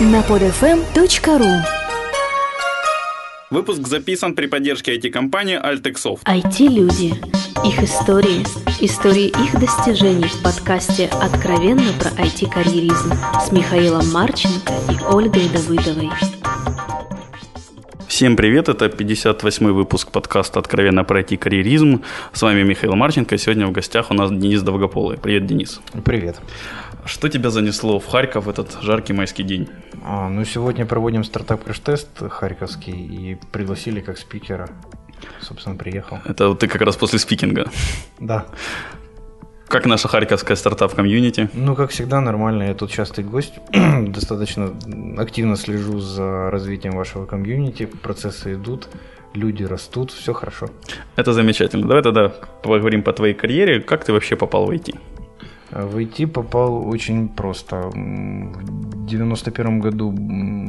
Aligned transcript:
на 0.00 0.22
podfm.ru 0.22 1.62
Выпуск 3.50 3.86
записан 3.86 4.34
при 4.34 4.46
поддержке 4.46 4.96
IT-компании 4.96 5.56
Altexoft. 5.56 6.24
IT-люди. 6.24 7.14
Их 7.64 7.80
истории. 7.80 8.44
Истории 8.80 9.28
их 9.28 9.60
достижений 9.60 10.24
в 10.24 10.42
подкасте 10.42 11.08
«Откровенно 11.22 11.92
про 12.00 12.10
IT-карьеризм» 12.10 13.12
с 13.40 13.52
Михаилом 13.52 14.10
Марченко 14.10 14.72
и 14.90 15.14
Ольгой 15.14 15.48
Давыдовой. 15.48 16.10
Всем 18.08 18.36
привет, 18.36 18.68
это 18.68 18.86
58-й 18.86 19.72
выпуск 19.72 20.10
подкаста 20.10 20.58
«Откровенно 20.58 21.04
про 21.04 21.20
IT-карьеризм». 21.20 22.02
С 22.32 22.42
вами 22.42 22.62
Михаил 22.62 22.96
Марченко, 22.96 23.38
сегодня 23.38 23.66
в 23.66 23.72
гостях 23.72 24.10
у 24.10 24.14
нас 24.14 24.30
Денис 24.30 24.62
Довгополый. 24.62 25.18
Привет, 25.18 25.46
Денис. 25.46 25.80
Привет. 26.04 26.36
Что 27.06 27.28
тебя 27.28 27.50
занесло 27.50 27.98
в 27.98 28.06
Харьков 28.06 28.46
в 28.46 28.48
этот 28.48 28.78
жаркий 28.80 29.12
майский 29.12 29.42
день? 29.42 29.68
А, 30.02 30.28
ну, 30.28 30.44
сегодня 30.44 30.86
проводим 30.86 31.22
стартап 31.24 31.64
краш-тест 31.64 32.08
харьковский 32.30 32.92
и 32.92 33.38
пригласили 33.52 34.00
как 34.00 34.18
спикера. 34.18 34.68
Собственно, 35.40 35.76
приехал. 35.76 36.18
Это 36.24 36.48
вот 36.48 36.60
ты 36.60 36.68
как 36.68 36.80
раз 36.82 36.96
после 36.96 37.18
спикинга. 37.18 37.70
Да. 38.18 38.46
Как 39.68 39.86
наша 39.86 40.08
харьковская 40.08 40.56
стартап-комьюнити? 40.56 41.50
Ну, 41.52 41.74
как 41.74 41.90
всегда, 41.90 42.20
нормально. 42.20 42.64
Я 42.64 42.74
тут 42.74 42.90
частый 42.90 43.24
гость. 43.24 43.54
Достаточно 43.72 44.72
активно 45.18 45.56
слежу 45.56 45.98
за 45.98 46.50
развитием 46.50 46.94
вашего 46.94 47.26
комьюнити. 47.26 47.86
Процессы 47.86 48.54
идут, 48.54 48.88
люди 49.34 49.64
растут, 49.64 50.10
все 50.10 50.32
хорошо. 50.32 50.68
Это 51.16 51.32
замечательно. 51.32 51.86
Давай 51.86 52.02
тогда 52.02 52.28
поговорим 52.62 53.02
по 53.02 53.12
твоей 53.12 53.34
карьере. 53.34 53.80
Как 53.80 54.04
ты 54.04 54.12
вообще 54.12 54.36
попал 54.36 54.66
в 54.66 54.70
IT? 54.70 54.94
В 55.74 55.96
IT 55.96 56.28
попал 56.28 56.88
очень 56.88 57.28
просто. 57.28 57.90
В 57.92 59.06
91 59.06 59.80
году 59.80 60.14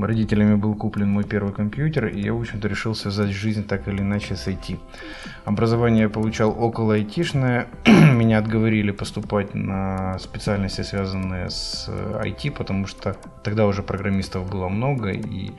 родителями 0.03 0.55
был 0.55 0.73
куплен 0.73 1.09
мой 1.09 1.23
первый 1.23 1.53
компьютер, 1.53 2.07
и 2.07 2.21
я, 2.21 2.33
в 2.33 2.39
общем-то, 2.39 2.67
решил 2.67 2.95
связать 2.95 3.29
жизнь 3.29 3.63
так 3.63 3.87
или 3.87 4.01
иначе 4.01 4.35
с 4.35 4.47
IT. 4.47 4.79
Образование 5.45 6.03
я 6.03 6.09
получал 6.09 6.55
около 6.59 6.95
айтишное. 6.95 7.67
Меня 7.85 8.39
отговорили 8.39 8.89
поступать 8.89 9.53
на 9.53 10.17
специальности, 10.17 10.81
связанные 10.81 11.51
с 11.51 11.87
IT, 11.87 12.51
потому 12.51 12.87
что 12.87 13.15
тогда 13.43 13.67
уже 13.67 13.83
программистов 13.83 14.49
было 14.49 14.69
много, 14.69 15.11
и 15.11 15.51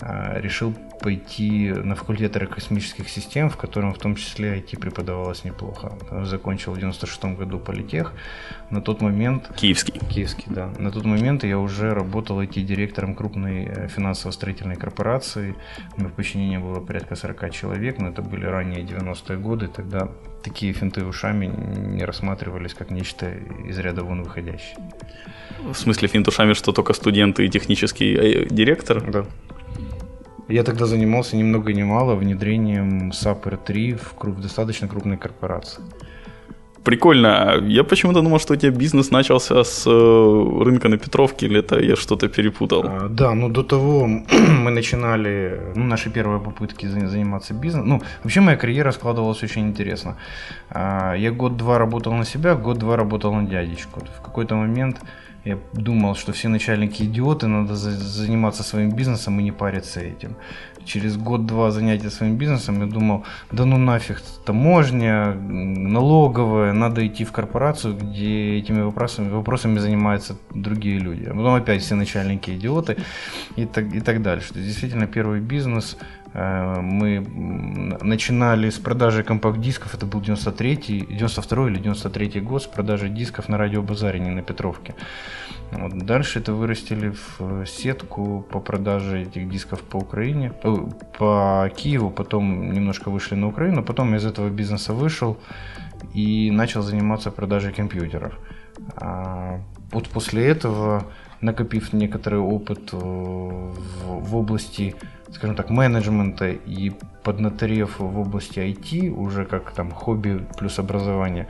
э, 0.00 0.40
решил 0.40 0.74
пойти 1.02 1.72
на 1.72 1.94
факультет 1.94 2.36
аэрокосмических 2.36 3.08
систем, 3.08 3.50
в 3.50 3.56
котором 3.56 3.92
в 3.92 3.98
том 3.98 4.14
числе 4.16 4.56
IT 4.58 4.78
преподавалось 4.78 5.44
неплохо. 5.44 5.92
Закончил 6.24 6.72
в 6.72 6.78
96 6.78 7.24
году 7.36 7.58
политех. 7.58 8.12
На 8.70 8.80
тот 8.80 9.02
момент... 9.02 9.50
Киевский. 9.56 10.00
Киевский, 10.08 10.46
да. 10.46 10.70
На 10.78 10.90
тот 10.90 11.04
момент 11.04 11.44
я 11.44 11.58
уже 11.58 11.92
работал 11.94 12.40
IT-директором 12.40 13.14
крупной 13.14 13.64
э, 13.64 13.88
финансово-строительной 13.88 14.76
корпорации. 14.76 15.54
У 15.96 16.00
меня 16.00 16.08
в 16.08 16.12
подчинении 16.12 16.58
было 16.58 16.80
порядка 16.80 17.16
40 17.16 17.50
человек, 17.50 17.98
но 17.98 18.08
это 18.08 18.22
были 18.22 18.46
ранние 18.46 18.82
90-е 18.82 19.38
годы. 19.38 19.68
Тогда 19.68 20.08
такие 20.42 20.72
финты 20.72 21.04
ушами 21.04 21.46
не 21.46 22.04
рассматривались 22.04 22.74
как 22.74 22.90
нечто 22.90 23.30
из 23.68 23.78
ряда 23.78 24.04
вон 24.04 24.22
выходящее. 24.22 24.76
В 25.60 25.74
смысле 25.74 26.08
финт 26.08 26.28
ушами, 26.28 26.54
что 26.54 26.72
только 26.72 26.92
студенты 26.92 27.46
и 27.46 27.48
технический 27.48 28.14
э, 28.14 28.46
директор? 28.50 29.10
Да. 29.10 29.24
Я 30.48 30.62
тогда 30.62 30.86
занимался 30.86 31.36
ни 31.36 31.42
много 31.42 31.72
ни 31.72 31.82
мало 31.82 32.14
внедрением 32.14 33.10
SAP 33.10 33.42
R3 33.42 33.96
в, 33.96 34.24
в 34.24 34.40
достаточно 34.40 34.88
крупной 34.88 35.16
корпорации. 35.16 35.82
Прикольно. 36.84 37.60
Я 37.68 37.84
почему-то 37.84 38.22
думал, 38.22 38.40
что 38.40 38.54
у 38.54 38.56
тебя 38.56 38.72
бизнес 38.72 39.12
начался 39.12 39.62
с 39.62 39.86
э, 39.86 40.64
рынка 40.64 40.88
на 40.88 40.98
Петровке, 40.98 41.46
или 41.46 41.60
это 41.60 41.78
я 41.78 41.94
что-то 41.94 42.28
перепутал? 42.28 42.84
А, 42.84 43.08
да, 43.08 43.34
ну 43.34 43.48
до 43.48 43.62
того 43.62 44.06
мы 44.64 44.70
начинали, 44.70 45.60
ну, 45.76 45.84
наши 45.84 46.10
первые 46.10 46.40
попытки 46.40 46.86
заниматься 46.86 47.54
бизнесом. 47.54 47.88
Ну, 47.88 48.02
вообще 48.24 48.40
моя 48.40 48.56
карьера 48.56 48.92
складывалась 48.92 49.44
очень 49.44 49.68
интересно. 49.68 50.16
А, 50.70 51.14
я 51.14 51.30
год-два 51.30 51.78
работал 51.78 52.14
на 52.14 52.24
себя, 52.24 52.54
год-два 52.54 52.96
работал 52.96 53.32
на 53.34 53.46
дядечку. 53.46 54.00
В 54.18 54.22
какой-то 54.22 54.56
момент 54.56 55.00
я 55.44 55.58
думал, 55.72 56.14
что 56.14 56.32
все 56.32 56.48
начальники 56.48 57.02
идиоты, 57.02 57.46
надо 57.48 57.74
заниматься 57.74 58.62
своим 58.62 58.90
бизнесом 58.90 59.40
и 59.40 59.42
не 59.42 59.52
париться 59.52 60.00
этим. 60.00 60.36
Через 60.84 61.16
год-два 61.16 61.70
занятия 61.70 62.10
своим 62.10 62.36
бизнесом 62.36 62.80
я 62.80 62.86
думал, 62.86 63.24
да 63.50 63.64
ну 63.64 63.76
нафиг, 63.76 64.20
таможня, 64.44 65.34
налоговая, 65.34 66.72
надо 66.72 67.06
идти 67.06 67.24
в 67.24 67.32
корпорацию, 67.32 67.96
где 67.96 68.58
этими 68.58 68.82
вопросами, 68.82 69.30
вопросами 69.30 69.78
занимаются 69.78 70.36
другие 70.54 70.98
люди. 70.98 71.24
А 71.24 71.30
потом 71.30 71.54
опять 71.54 71.82
все 71.82 71.94
начальники 71.94 72.50
идиоты 72.50 72.96
и 73.56 73.64
так, 73.64 73.94
и 73.94 74.00
так 74.00 74.22
дальше. 74.22 74.54
Действительно, 74.54 75.06
первый 75.06 75.40
бизнес 75.40 75.96
мы 76.34 77.20
начинали 78.00 78.70
с 78.70 78.78
продажи 78.78 79.22
компакт-дисков, 79.22 79.94
это 79.94 80.06
был 80.06 80.20
93 80.20 80.76
92 81.10 81.68
или 81.68 81.78
93 81.78 82.40
год, 82.40 82.62
с 82.62 82.66
продажи 82.66 83.08
дисков 83.08 83.48
на 83.48 83.58
радиобазаре, 83.58 84.18
не 84.20 84.30
на 84.30 84.42
Петровке. 84.42 84.94
Вот. 85.72 85.98
Дальше 85.98 86.38
это 86.38 86.52
вырастили 86.52 87.12
в 87.38 87.66
сетку 87.66 88.46
по 88.50 88.60
продаже 88.60 89.22
этих 89.22 89.48
дисков 89.48 89.82
по 89.82 89.98
Украине, 89.98 90.52
э, 90.62 90.76
по 91.18 91.70
Киеву, 91.76 92.10
потом 92.10 92.72
немножко 92.72 93.10
вышли 93.10 93.36
на 93.36 93.48
Украину, 93.48 93.82
потом 93.82 94.14
из 94.14 94.24
этого 94.24 94.48
бизнеса 94.50 94.92
вышел 94.92 95.38
и 96.14 96.50
начал 96.50 96.82
заниматься 96.82 97.30
продажей 97.30 97.72
компьютеров. 97.72 98.38
А 98.96 99.60
вот 99.92 100.08
после 100.08 100.46
этого, 100.46 101.04
накопив 101.42 101.92
некоторый 101.92 102.40
опыт 102.40 102.90
э, 102.92 102.96
в, 102.96 104.36
области 104.36 104.94
скажем 105.32 105.56
так, 105.56 105.70
менеджмента 105.70 106.50
и 106.50 106.92
поднаторев 107.22 107.98
в 107.98 108.18
области 108.18 108.58
IT, 108.58 109.10
уже 109.10 109.44
как 109.44 109.72
там 109.72 109.90
хобби 109.90 110.44
плюс 110.58 110.78
образование, 110.78 111.48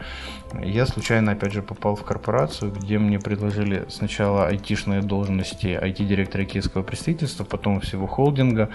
я 0.63 0.87
случайно 0.87 1.33
опять 1.33 1.53
же 1.53 1.63
попал 1.63 1.97
в 1.97 2.05
корпорацию, 2.05 2.73
где 2.73 2.99
мне 2.99 3.19
предложили 3.19 3.85
сначала 3.89 4.47
айтишные 4.47 5.03
должности 5.03 5.67
IT-директора 5.67 6.45
киевского 6.45 6.83
представительства, 6.83 7.45
потом 7.45 7.81
всего 7.81 8.07
холдинга, 8.07 8.69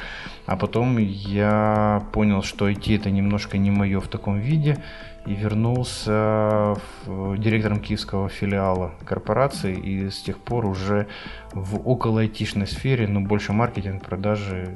а 0.45 0.57
потом 0.57 0.97
я 0.97 2.03
понял, 2.11 2.44
что 2.44 2.69
IT 2.69 2.95
это 2.95 3.09
немножко 3.09 3.57
не 3.57 3.72
мое 3.72 4.00
в 4.00 4.07
таком 4.07 4.39
виде, 4.39 4.83
и 5.27 5.35
вернулся 5.35 6.75
в 7.05 7.38
директором 7.38 7.81
киевского 7.81 8.29
филиала 8.29 8.93
корпорации 9.05 9.75
и 9.75 10.09
с 10.09 10.21
тех 10.21 10.39
пор 10.39 10.65
уже 10.65 11.07
в 11.51 11.88
около 11.88 12.21
айтишной 12.21 12.67
сфере, 12.67 13.07
но 13.07 13.19
больше 13.19 13.51
маркетинг, 13.51 14.03
продажи, 14.03 14.73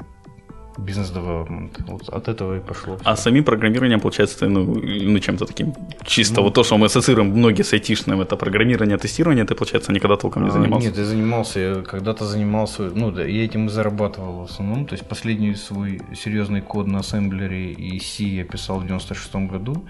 бизнес-девелопмент. 0.78 1.80
Вот 1.88 2.10
от 2.10 2.28
этого 2.28 2.58
и 2.58 2.60
пошло. 2.60 2.98
А 3.04 3.16
сами 3.16 3.42
программирование, 3.42 3.98
получается, 3.98 4.48
ну, 4.48 4.66
ну 4.66 5.20
чем-то 5.20 5.46
таким 5.46 5.74
чисто 6.04 6.36
ну, 6.36 6.44
вот 6.44 6.54
то, 6.54 6.64
что 6.64 6.78
мы 6.78 6.86
ассоциируем 6.86 7.30
многие 7.30 7.64
с 7.64 7.74
айтишным, 7.74 8.22
это 8.22 8.38
программирование, 8.38 8.98
тестирование, 8.98 9.46
ты, 9.46 9.56
получается, 9.56 9.92
никогда 9.92 10.16
толком 10.16 10.44
не 10.44 10.50
а, 10.50 10.52
занимался? 10.52 10.88
Нет, 10.88 10.98
я 10.98 11.06
занимался, 11.06 11.60
я 11.60 11.82
когда-то 11.82 12.26
занимался, 12.26 12.92
ну 12.96 13.12
да, 13.12 13.26
я 13.26 13.46
этим 13.46 13.68
и 13.68 13.70
зарабатывал 13.70 14.40
в 14.40 14.52
основном, 14.52 14.86
то 14.86 14.96
есть 14.96 15.08
последний 15.08 15.56
свой 15.56 16.02
серьезный 16.16 16.62
код 16.62 16.88
на 16.88 17.00
ассемблере 17.00 17.72
и 17.72 18.00
C 18.00 18.24
я 18.24 18.44
писал 18.44 18.80
в 18.80 18.88
96 18.88 19.36
году, 19.36 19.86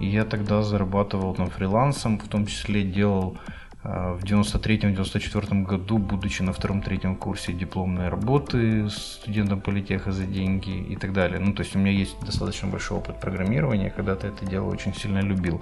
и 0.00 0.06
я 0.06 0.24
тогда 0.24 0.62
зарабатывал 0.62 1.34
там 1.34 1.50
фрилансом, 1.50 2.18
в 2.18 2.28
том 2.28 2.46
числе 2.46 2.82
делал 2.82 3.36
в 3.84 4.24
93-94 4.24 5.62
году, 5.62 5.98
будучи 5.98 6.42
на 6.42 6.52
втором-третьем 6.52 7.14
курсе 7.16 7.52
дипломной 7.52 8.08
работы 8.08 8.90
студентом 8.90 9.60
политеха 9.60 10.10
за 10.10 10.24
деньги 10.24 10.76
и 10.92 10.96
так 10.96 11.12
далее. 11.12 11.38
Ну, 11.38 11.52
то 11.52 11.62
есть 11.62 11.76
у 11.76 11.78
меня 11.78 11.92
есть 11.92 12.16
достаточно 12.20 12.68
большой 12.68 12.98
опыт 12.98 13.20
программирования, 13.20 13.90
когда-то 13.90 14.26
это 14.26 14.44
дело 14.44 14.68
очень 14.68 14.94
сильно 14.94 15.20
любил. 15.20 15.60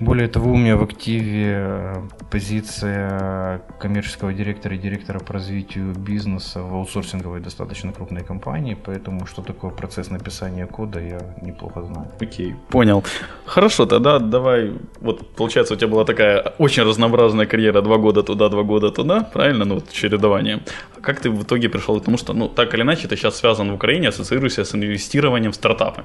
Более 0.00 0.28
того, 0.28 0.52
у 0.52 0.56
меня 0.56 0.76
в 0.76 0.82
активе 0.82 1.54
э, 1.56 2.02
позиция 2.30 3.60
коммерческого 3.78 4.32
директора 4.32 4.74
и 4.76 4.78
директора 4.78 5.20
по 5.20 5.34
развитию 5.34 5.94
бизнеса 5.94 6.62
в 6.62 6.74
аутсорсинговой 6.74 7.40
достаточно 7.40 7.92
крупной 7.92 8.24
компании, 8.24 8.74
поэтому 8.74 9.26
что 9.26 9.42
такое 9.42 9.70
процесс 9.70 10.10
написания 10.10 10.66
кода, 10.66 10.98
я 10.98 11.20
неплохо 11.42 11.82
знаю. 11.82 12.08
Окей, 12.20 12.54
понял. 12.70 13.04
Хорошо, 13.44 13.84
тогда 13.84 14.18
давай, 14.18 14.72
вот 15.00 15.34
получается 15.36 15.74
у 15.74 15.76
тебя 15.76 15.88
была 15.88 16.04
такая 16.04 16.54
очень 16.58 16.84
разнообразная 16.84 17.33
сложная 17.34 17.46
карьера, 17.46 17.82
два 17.82 17.96
года 17.96 18.22
туда, 18.22 18.48
два 18.48 18.62
года 18.62 18.90
туда, 18.90 19.20
правильно, 19.32 19.64
ну, 19.64 19.74
вот 19.74 19.90
чередование. 19.92 20.60
Как 21.02 21.20
ты 21.20 21.30
в 21.30 21.42
итоге 21.42 21.68
пришел 21.68 22.00
к 22.00 22.04
тому, 22.04 22.18
что, 22.18 22.32
ну, 22.32 22.48
так 22.48 22.74
или 22.74 22.82
иначе, 22.82 23.08
ты 23.08 23.16
сейчас 23.16 23.40
связан 23.40 23.70
в 23.70 23.74
Украине, 23.74 24.08
ассоциируешься 24.08 24.64
с 24.64 24.74
инвестированием 24.74 25.50
в 25.50 25.54
стартапы? 25.54 26.02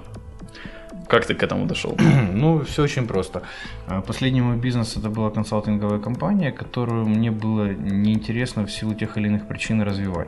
Как 1.09 1.25
ты 1.25 1.33
к 1.33 1.43
этому 1.43 1.65
дошел? 1.65 1.97
ну, 2.33 2.63
все 2.63 2.83
очень 2.83 3.07
просто. 3.07 3.41
А, 3.87 4.01
последний 4.01 4.41
мой 4.41 4.57
бизнес 4.57 4.97
это 4.97 5.09
была 5.09 5.31
консалтинговая 5.31 5.99
компания, 5.99 6.51
которую 6.51 7.07
мне 7.07 7.31
было 7.31 7.73
неинтересно 7.73 8.63
в 8.63 8.71
силу 8.71 8.93
тех 8.93 9.17
или 9.17 9.27
иных 9.27 9.47
причин 9.47 9.81
развивать. 9.81 10.27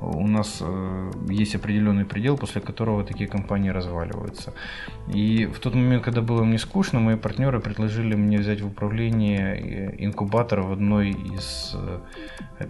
У 0.00 0.26
нас 0.26 0.58
э, 0.60 1.10
есть 1.28 1.54
определенный 1.54 2.04
предел, 2.04 2.38
после 2.38 2.62
которого 2.62 3.04
такие 3.04 3.28
компании 3.28 3.70
разваливаются. 3.70 4.54
И 5.14 5.46
в 5.46 5.58
тот 5.58 5.74
момент, 5.74 6.02
когда 6.02 6.22
было 6.22 6.44
мне 6.44 6.58
скучно, 6.58 7.00
мои 7.00 7.16
партнеры 7.16 7.60
предложили 7.60 8.14
мне 8.14 8.38
взять 8.38 8.62
в 8.62 8.66
управление 8.66 9.60
э, 9.60 9.94
инкубатор 9.98 10.60
в 10.62 10.72
одной 10.72 11.10
из 11.10 11.74
э, 11.74 11.98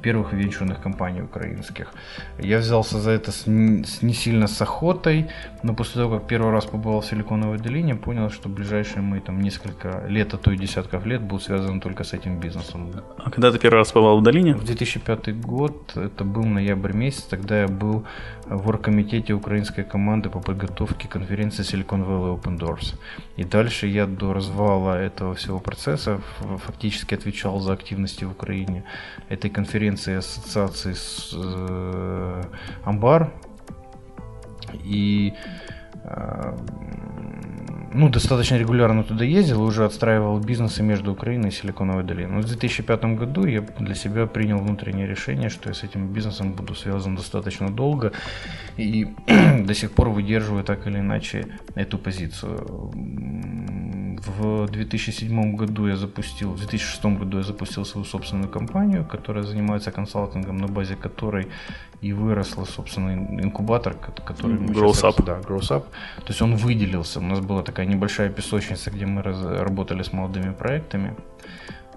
первых 0.03 0.33
венчурных 0.33 0.83
компаний 0.83 1.23
украинских. 1.23 1.93
Я 2.39 2.59
взялся 2.59 2.99
за 2.99 3.11
это 3.11 3.31
с 3.31 3.47
не 3.47 4.15
сильно 4.15 4.47
с 4.47 4.61
охотой, 4.63 5.27
но 5.63 5.75
после 5.75 6.03
того, 6.03 6.19
как 6.19 6.29
первый 6.29 6.51
раз 6.51 6.65
побывал 6.65 7.01
в 7.01 7.07
Силиконовой 7.07 7.52
долине, 7.59 7.95
понял, 7.95 8.31
что 8.31 8.49
ближайшие 8.49 9.03
мои 9.03 9.21
там 9.21 9.41
несколько 9.41 10.05
лет, 10.09 10.35
а 10.35 10.37
то 10.37 10.51
и 10.51 10.57
десятков 10.57 11.07
лет 11.07 11.23
будут 11.23 11.45
связаны 11.45 11.81
только 11.81 12.05
с 12.05 12.13
этим 12.13 12.41
бизнесом. 12.41 12.93
А 13.19 13.31
когда 13.31 13.51
ты 13.51 13.59
первый 13.59 13.79
раз 13.79 13.93
побывал 13.93 14.21
в 14.21 14.23
долине? 14.23 14.55
В 14.55 14.65
2005 14.65 15.41
год, 15.41 15.97
это 15.97 16.25
был 16.25 16.45
ноябрь 16.45 16.93
месяц, 16.93 17.23
тогда 17.23 17.63
я 17.63 17.69
был 17.69 18.05
в 18.47 18.69
оргкомитете 18.69 19.33
украинской 19.33 19.85
команды 19.85 20.31
по 20.31 20.41
подготовке 20.41 21.09
конференции 21.09 21.63
Silicon 21.63 22.07
Valley 22.07 22.41
Open 22.41 22.59
Doors. 22.59 22.95
И 23.37 23.45
дальше 23.45 23.87
я 23.87 24.07
до 24.07 24.33
развала 24.33 24.95
этого 24.97 25.35
всего 25.35 25.59
процесса 25.59 26.21
фактически 26.67 27.15
отвечал 27.15 27.61
за 27.61 27.73
активности 27.73 28.25
в 28.25 28.33
Украине 28.33 28.85
этой 29.29 29.51
конференции 29.51 30.17
ассоциации 30.17 30.93
с 30.93 31.31
э, 31.35 32.43
Амбар. 32.85 33.33
И 34.85 35.35
э, 35.35 35.62
ну, 37.95 38.09
достаточно 38.09 38.57
регулярно 38.57 39.05
туда 39.05 39.25
ездил, 39.25 39.63
уже 39.63 39.85
отстраивал 39.85 40.39
бизнесы 40.39 40.83
между 40.83 41.13
Украиной 41.13 41.49
и 41.49 41.53
Силиконовой 41.53 42.05
долиной. 42.05 42.37
Но 42.37 42.41
в 42.41 42.47
2005 42.47 43.05
году 43.05 43.45
я 43.45 43.61
для 43.61 43.95
себя 43.95 44.27
принял 44.27 44.59
внутреннее 44.59 45.07
решение, 45.07 45.51
что 45.51 45.69
я 45.69 45.75
с 45.75 45.85
этим 45.85 46.09
бизнесом 46.09 46.53
буду 46.53 46.75
связан 46.75 47.17
достаточно 47.17 47.71
долго 47.71 48.13
и 48.77 49.09
до 49.67 49.75
сих 49.75 49.93
пор 49.93 50.09
выдерживаю 50.09 50.65
так 50.65 50.87
или 50.87 50.99
иначе 50.99 51.47
эту 51.75 51.99
позицию. 51.99 52.93
В 54.27 54.69
2007 54.69 55.57
году 55.57 55.89
я 55.89 55.97
запустил, 55.97 56.53
в 56.53 56.59
2006 56.59 57.05
году 57.05 57.39
я 57.39 57.43
запустил 57.43 57.85
свою 57.85 58.05
собственную 58.05 58.49
компанию, 58.49 59.05
которая 59.05 59.43
занимается 59.43 59.91
консалтингом, 59.91 60.59
на 60.59 60.69
базе 60.69 60.95
которой 60.95 61.49
и 62.03 62.13
выросла, 62.13 62.65
собственно, 62.65 63.15
инкубатор, 63.15 63.95
который 63.95 64.59
мы 64.61 64.73
Grows 64.73 64.95
сейчас, 64.95 65.05
Up. 65.05 65.25
Да, 65.25 65.39
Grows 65.41 65.71
Up. 65.71 65.85
То 66.19 66.29
есть 66.29 66.43
он 66.43 66.55
выделился. 66.55 67.19
У 67.19 67.23
нас 67.23 67.41
была 67.41 67.63
такая 67.63 67.87
небольшая 67.87 68.31
песочница, 68.31 68.91
где 68.91 69.07
мы 69.07 69.23
раз, 69.23 69.43
работали 69.43 70.03
с 70.03 70.13
молодыми 70.13 70.53
проектами. 70.53 71.17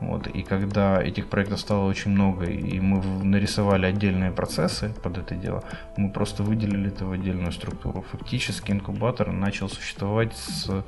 Вот, 0.01 0.27
и 0.27 0.43
когда 0.43 1.01
этих 1.01 1.27
проектов 1.27 1.59
стало 1.59 1.87
очень 1.87 2.11
много, 2.11 2.45
и 2.45 2.79
мы 2.79 3.01
нарисовали 3.23 3.85
отдельные 3.85 4.31
процессы 4.31 4.93
под 5.03 5.17
это 5.17 5.35
дело, 5.35 5.63
мы 5.95 6.09
просто 6.09 6.43
выделили 6.43 6.87
это 6.87 7.05
в 7.05 7.11
отдельную 7.11 7.51
структуру. 7.51 8.03
Фактически 8.11 8.71
инкубатор 8.71 9.31
начал 9.31 9.69
существовать 9.69 10.35
с 10.35 10.83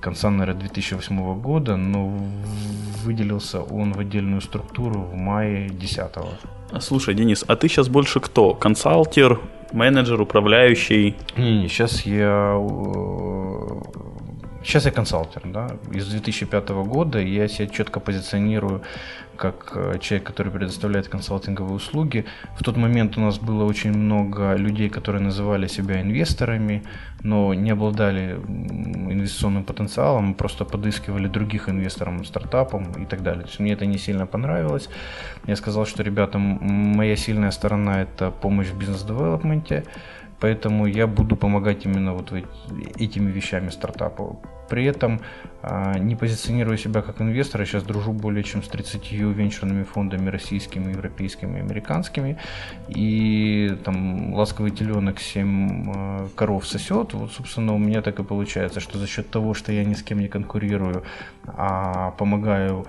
конца, 0.00 0.30
наверное, 0.30 0.60
2008 0.60 1.40
года, 1.40 1.76
но 1.76 2.12
выделился 3.04 3.60
он 3.60 3.92
в 3.92 3.98
отдельную 3.98 4.40
структуру 4.40 5.00
в 5.00 5.14
мае 5.14 5.68
2010. 5.68 6.80
Слушай, 6.80 7.14
Денис, 7.14 7.44
а 7.46 7.56
ты 7.56 7.68
сейчас 7.68 7.88
больше 7.88 8.20
кто? 8.20 8.54
Консалтер, 8.54 9.40
менеджер, 9.72 10.20
управляющий? 10.20 11.16
Не-не, 11.36 11.68
сейчас 11.68 12.02
я 12.06 12.54
Сейчас 14.62 14.86
я 14.86 14.90
консалтер, 14.90 15.42
да. 15.44 15.68
Из 15.92 16.06
2005 16.08 16.68
года 16.68 17.20
я 17.20 17.48
себя 17.48 17.68
четко 17.68 18.00
позиционирую 18.00 18.82
как 19.38 19.72
э, 19.74 19.98
человек, 20.00 20.26
который 20.26 20.52
предоставляет 20.52 21.08
консалтинговые 21.08 21.74
услуги. 21.74 22.24
В 22.58 22.64
тот 22.64 22.76
момент 22.76 23.16
у 23.16 23.20
нас 23.20 23.38
было 23.38 23.64
очень 23.64 23.92
много 23.92 24.54
людей, 24.54 24.90
которые 24.90 25.22
называли 25.22 25.68
себя 25.68 26.02
инвесторами, 26.02 26.82
но 27.22 27.54
не 27.54 27.70
обладали 27.70 28.34
инвестиционным 29.10 29.64
потенциалом, 29.64 30.34
просто 30.34 30.64
подыскивали 30.64 31.28
других 31.28 31.68
инвесторов 31.68 32.26
стартапам 32.26 32.92
и 33.02 33.06
так 33.06 33.22
далее. 33.22 33.42
То 33.42 33.48
есть 33.48 33.60
мне 33.60 33.72
это 33.72 33.86
не 33.86 33.98
сильно 33.98 34.26
понравилось. 34.26 34.88
Я 35.46 35.56
сказал, 35.56 35.86
что, 35.86 36.02
ребята, 36.02 36.38
моя 36.38 37.16
сильная 37.16 37.52
сторона– 37.52 38.02
это 38.02 38.30
помощь 38.30 38.68
в 38.68 38.78
бизнес-девелопменте, 38.78 39.84
поэтому 40.40 40.86
я 40.86 41.06
буду 41.06 41.36
помогать 41.36 41.84
именно 41.86 42.14
вот 42.14 42.32
этими 42.96 43.30
вещами 43.30 43.70
стартапу. 43.70 44.40
При 44.68 44.84
этом, 44.84 45.20
а, 45.62 45.98
не 45.98 46.14
позиционируя 46.14 46.76
себя 46.76 47.00
как 47.00 47.22
инвестор, 47.22 47.62
я 47.62 47.66
сейчас 47.66 47.82
дружу 47.84 48.12
более 48.12 48.44
чем 48.44 48.62
с 48.62 48.68
30 48.68 49.32
венчурными 49.32 49.82
фондами 49.82 50.28
российскими, 50.28 50.92
европейскими, 50.92 51.60
американскими. 51.60 52.36
И 52.88 53.74
там 53.84 54.34
ласковый 54.34 54.70
теленок 54.70 55.20
7 55.20 55.92
а, 55.94 56.28
коров 56.34 56.66
сосет. 56.66 57.14
Вот, 57.14 57.32
собственно, 57.32 57.74
у 57.74 57.78
меня 57.78 58.02
так 58.02 58.20
и 58.20 58.22
получается, 58.22 58.80
что 58.80 58.98
за 58.98 59.06
счет 59.06 59.30
того, 59.30 59.54
что 59.54 59.72
я 59.72 59.84
ни 59.84 59.94
с 59.94 60.02
кем 60.02 60.20
не 60.20 60.28
конкурирую, 60.28 61.02
а 61.46 62.10
помогаю 62.12 62.86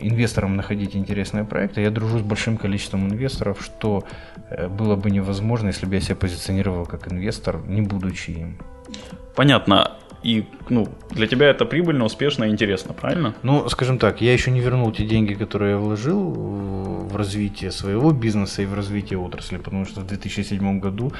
инвесторам 0.00 0.56
находить 0.56 0.96
интересные 0.96 1.44
проекты. 1.44 1.80
Я 1.80 1.90
дружу 1.90 2.18
с 2.18 2.22
большим 2.22 2.56
количеством 2.56 3.08
инвесторов, 3.08 3.62
что 3.62 4.04
э, 4.50 4.68
было 4.68 4.96
бы 4.96 5.10
невозможно, 5.10 5.68
если 5.68 5.86
бы 5.86 5.94
я 5.94 6.00
себя 6.00 6.16
позиционировал 6.16 6.86
как 6.86 7.12
инвестор, 7.12 7.60
не 7.66 7.82
будучи 7.82 8.30
им. 8.30 8.58
Понятно. 9.34 9.92
И 10.24 10.46
ну, 10.70 10.88
для 11.10 11.26
тебя 11.26 11.50
это 11.50 11.66
прибыльно, 11.66 12.04
успешно 12.04 12.44
и 12.44 12.50
интересно, 12.50 12.94
правильно? 12.94 13.34
Ну, 13.42 13.68
скажем 13.68 13.98
так, 13.98 14.22
я 14.22 14.32
еще 14.32 14.50
не 14.50 14.60
вернул 14.60 14.90
те 14.90 15.04
деньги, 15.04 15.34
которые 15.34 15.72
я 15.72 15.78
вложил 15.78 16.30
в 16.30 17.16
развитие 17.16 17.70
своего 17.70 18.10
бизнеса 18.12 18.62
и 18.62 18.66
в 18.66 18.74
развитие 18.74 19.18
отрасли, 19.18 19.58
потому 19.58 19.84
что 19.84 20.00
в 20.00 20.06
2007 20.06 20.80
году 20.80 21.12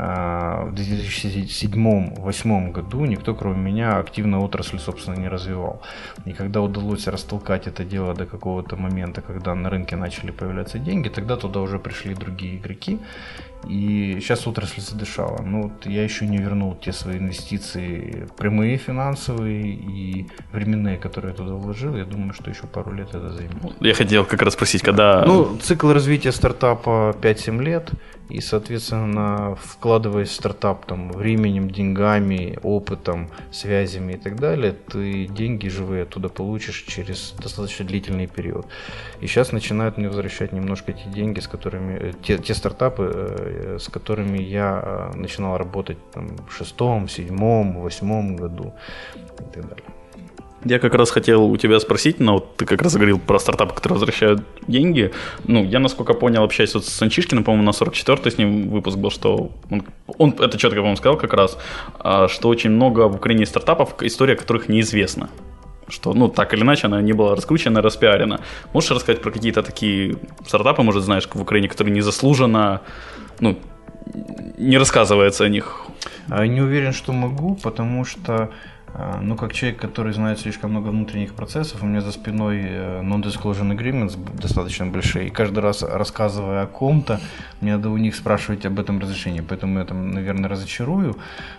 в 0.00 0.72
2007-2008 0.74 2.72
году 2.72 3.04
никто, 3.04 3.34
кроме 3.34 3.72
меня, 3.72 3.98
активно 3.98 4.40
отрасль, 4.40 4.78
собственно, 4.78 5.16
не 5.16 5.28
развивал. 5.28 5.82
И 6.24 6.32
когда 6.32 6.60
удалось 6.62 7.06
растолкать 7.06 7.66
это 7.66 7.84
дело 7.84 8.14
до 8.14 8.24
какого-то 8.24 8.76
момента, 8.76 9.20
когда 9.20 9.54
на 9.54 9.68
рынке 9.68 9.96
начали 9.96 10.30
появляться 10.30 10.78
деньги, 10.78 11.08
тогда 11.10 11.36
туда 11.36 11.60
уже 11.60 11.78
пришли 11.78 12.14
другие 12.14 12.56
игроки. 12.56 12.98
И 13.68 14.16
сейчас 14.20 14.46
отрасль 14.46 14.80
задышала. 14.80 15.42
Но 15.42 15.62
вот 15.62 15.86
я 15.86 16.02
еще 16.02 16.26
не 16.26 16.38
вернул 16.38 16.74
те 16.74 16.92
свои 16.92 17.18
инвестиции, 17.18 18.26
прямые 18.38 18.78
финансовые 18.78 19.74
и 19.74 20.26
временные, 20.52 20.96
которые 20.96 21.32
я 21.32 21.36
туда 21.36 21.52
вложил. 21.52 21.94
Я 21.94 22.04
думаю, 22.04 22.32
что 22.32 22.50
еще 22.50 22.66
пару 22.66 22.92
лет 22.92 23.08
это 23.08 23.28
займет. 23.28 23.76
Я 23.80 23.92
хотел 23.92 24.24
как 24.24 24.42
раз 24.42 24.54
спросить, 24.54 24.82
когда... 24.82 25.24
Ну, 25.26 25.58
цикл 25.58 25.92
развития 25.92 26.32
стартапа 26.32 27.14
5-7 27.20 27.62
лет. 27.62 27.90
И, 28.30 28.40
соответственно, 28.40 29.56
вкладываясь 29.60 30.28
в 30.28 30.34
стартап 30.34 30.86
там, 30.86 31.10
временем, 31.10 31.70
деньгами, 31.70 32.58
опытом, 32.62 33.28
связями 33.50 34.12
и 34.12 34.16
так 34.16 34.36
далее, 34.36 34.72
ты 34.72 35.26
деньги 35.26 35.68
живые 35.68 36.04
оттуда 36.04 36.28
получишь 36.28 36.84
через 36.86 37.34
достаточно 37.42 37.84
длительный 37.84 38.26
период. 38.26 38.66
И 39.20 39.26
сейчас 39.26 39.52
начинают 39.52 39.98
мне 39.98 40.08
возвращать 40.08 40.52
немножко 40.52 40.92
те 40.92 41.08
деньги, 41.08 41.40
с 41.40 41.48
которыми, 41.48 41.98
э, 41.98 42.12
те, 42.22 42.38
те 42.38 42.54
стартапы, 42.54 43.10
э, 43.12 43.78
с 43.80 43.88
которыми 43.88 44.38
я 44.38 44.80
э, 44.82 45.16
начинал 45.16 45.58
работать 45.58 45.98
там, 46.12 46.36
в 46.48 46.52
шестом, 46.52 47.08
седьмом, 47.08 47.80
восьмом 47.80 48.36
году 48.36 48.72
и 49.16 49.52
так 49.52 49.68
далее. 49.68 49.99
Я 50.64 50.78
как 50.78 50.94
раз 50.94 51.10
хотел 51.10 51.44
у 51.44 51.56
тебя 51.56 51.80
спросить, 51.80 52.20
но 52.20 52.34
вот 52.34 52.56
ты 52.56 52.66
как 52.66 52.82
раз 52.82 52.94
говорил 52.94 53.18
про 53.18 53.38
стартапы, 53.38 53.74
которые 53.74 53.94
возвращают 53.94 54.42
деньги. 54.66 55.10
Ну, 55.44 55.64
я, 55.64 55.78
насколько 55.78 56.12
понял, 56.12 56.42
общаясь 56.42 56.74
вот 56.74 56.84
с 56.84 56.88
Санчишкиным, 56.88 57.44
по-моему, 57.44 57.64
на 57.64 57.70
44-й 57.70 58.30
с 58.30 58.38
ним 58.38 58.68
выпуск 58.68 58.98
был, 58.98 59.10
что 59.10 59.50
он, 59.70 59.82
он 60.18 60.30
это 60.38 60.58
четко, 60.58 60.76
по-моему, 60.76 60.96
сказал 60.96 61.16
как 61.16 61.32
раз, 61.32 61.56
а, 61.98 62.28
что 62.28 62.48
очень 62.48 62.70
много 62.70 63.08
в 63.08 63.16
Украине 63.16 63.46
стартапов, 63.46 63.94
история 64.02 64.36
которых 64.36 64.68
неизвестна. 64.68 65.30
Что, 65.88 66.12
ну, 66.12 66.28
так 66.28 66.52
или 66.52 66.62
иначе, 66.62 66.88
она 66.88 67.00
не 67.00 67.14
была 67.14 67.34
раскручена, 67.34 67.80
распиарена. 67.80 68.40
Можешь 68.74 68.90
рассказать 68.90 69.22
про 69.22 69.30
какие-то 69.30 69.62
такие 69.62 70.16
стартапы, 70.46 70.82
может, 70.82 71.04
знаешь, 71.04 71.26
в 71.32 71.40
Украине, 71.40 71.68
которые 71.68 71.94
незаслуженно, 71.94 72.82
ну, 73.40 73.56
не 74.58 74.78
рассказывается 74.78 75.44
о 75.44 75.48
них? 75.48 75.86
Не 76.28 76.60
уверен, 76.60 76.92
что 76.92 77.12
могу, 77.12 77.56
потому 77.56 78.04
что 78.04 78.30
А, 78.36 78.50
ну, 79.20 79.36
как 79.36 79.52
человек, 79.52 79.80
который 79.80 80.12
знает 80.12 80.40
слишком 80.40 80.70
много 80.70 80.88
внутренних 80.88 81.34
процессов, 81.34 81.82
у 81.82 81.86
меня 81.86 82.00
за 82.00 82.12
спиной 82.12 82.60
э, 82.62 83.02
non-disclosure 83.02 83.76
agreements 83.76 84.18
достаточно 84.36 84.86
большие. 84.86 85.28
И 85.28 85.30
каждый 85.30 85.60
раз, 85.60 85.82
рассказывая 85.82 86.64
о 86.64 86.66
ком-то, 86.66 87.20
мне 87.60 87.76
надо 87.76 87.90
у 87.90 87.96
них 87.96 88.16
спрашивать 88.16 88.66
об 88.66 88.80
этом 88.80 88.98
разрешении. 88.98 89.40
Поэтому 89.40 89.78
я 89.78 89.84
там, 89.84 90.10
наверное, 90.10 90.48
разочарую. 90.48 91.16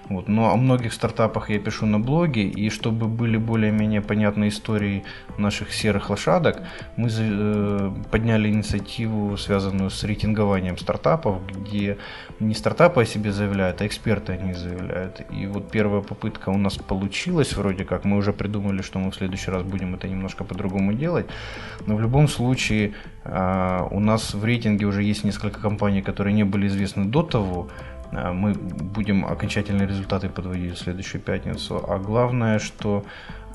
Вот. 0.10 0.28
Но 0.28 0.52
о 0.52 0.58
многих 0.58 0.94
стартапах 0.94 1.50
я 1.50 1.60
пишу 1.60 1.86
на 1.86 2.00
блоге. 2.00 2.44
И 2.44 2.70
чтобы 2.70 3.08
были 3.08 3.38
более-менее 3.38 4.02
понятные 4.02 4.50
истории 4.50 5.04
наших 5.38 5.74
серых 5.74 6.10
лошадок, 6.10 6.62
мы 6.98 7.10
э, 7.10 7.92
подняли 8.12 8.50
инициативу, 8.50 9.38
связанную 9.38 9.90
с 9.90 10.04
рейтингованием 10.04 10.78
стартапов, 10.78 11.40
где 11.48 11.98
не 12.42 12.54
стартапы 12.54 13.02
о 13.02 13.06
себе 13.06 13.32
заявляют, 13.32 13.82
а 13.82 13.86
эксперты 13.86 14.34
о 14.34 14.38
них 14.38 14.58
заявляют. 14.58 15.22
И 15.32 15.48
вот 15.48 15.72
первая 15.72 16.02
попытка 16.02 16.50
у 16.50 16.58
нас 16.58 16.78
получилась 16.78 17.56
вроде 17.56 17.86
как. 17.86 18.06
Мы 18.06 18.18
уже 18.18 18.34
придумали, 18.34 18.82
что 18.82 19.00
мы 19.00 19.12
в 19.12 19.16
следующий 19.16 19.52
раз 19.52 19.64
будем 19.64 19.96
это 19.96 20.08
немножко 20.08 20.44
по-другому 20.44 20.94
делать. 20.94 21.28
Но 21.86 21.96
в 21.96 22.02
любом 22.02 22.28
случае 22.28 22.94
а, 23.24 23.88
у 23.92 24.00
нас 24.00 24.34
в 24.34 24.44
рейтинге 24.44 24.86
уже 24.86 25.04
есть 25.04 25.24
несколько 25.24 25.60
компаний, 25.60 26.02
которые 26.02 26.34
не 26.34 26.44
были 26.44 26.68
известны 26.68 27.06
до 27.06 27.24
того. 27.24 27.70
А, 28.12 28.34
мы 28.34 28.54
будем 28.54 29.26
окончательные 29.26 29.88
результаты 29.88 30.30
подводить 30.30 30.74
в 30.74 30.78
следующую 30.78 31.22
пятницу. 31.22 31.84
А 31.88 31.98
главное, 31.98 32.60
что 32.60 33.04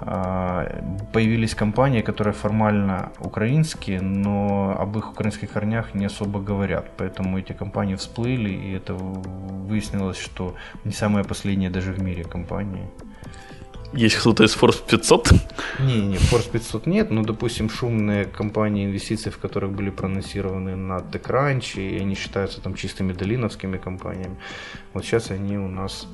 а, 0.00 0.66
появились 1.12 1.54
компании, 1.54 2.02
которые 2.02 2.34
формально 2.34 3.12
украинские, 3.20 4.00
но 4.00 4.76
об 4.78 4.96
их 4.98 5.10
украинских 5.10 5.52
корнях 5.52 5.94
не 5.94 6.06
особо 6.06 6.40
говорят. 6.40 6.90
Поэтому 6.96 7.38
эти 7.38 7.52
компании 7.52 7.94
всплыли, 7.94 8.50
и 8.50 8.72
это 8.72 8.94
выяснилось, 8.94 10.18
что 10.18 10.54
не 10.84 10.92
самые 10.92 11.25
последние 11.25 11.70
даже 11.70 11.92
в 11.92 12.02
мире 12.02 12.25
компании. 12.25 12.88
Есть 13.97 14.17
кто-то 14.17 14.45
из 14.45 14.55
Force 14.55 14.83
500? 14.87 15.33
Не, 15.81 16.00
не, 16.03 16.17
Force 16.17 16.50
500 16.50 16.87
нет, 16.87 17.11
но, 17.11 17.23
допустим, 17.23 17.71
шумные 17.71 18.26
компании, 18.26 18.85
инвестиции 18.85 19.31
в 19.31 19.38
которых 19.38 19.71
были 19.71 19.88
проносированы 19.91 20.76
на 20.76 20.99
TechCrunch, 20.99 21.81
и 21.81 21.99
они 21.99 22.15
считаются 22.15 22.61
там 22.61 22.75
чистыми 22.75 23.15
долиновскими 23.15 23.79
компаниями. 23.79 24.37
Вот 24.93 25.05
сейчас 25.05 25.31
они 25.31 25.57
у 25.57 25.69
нас 25.69 26.07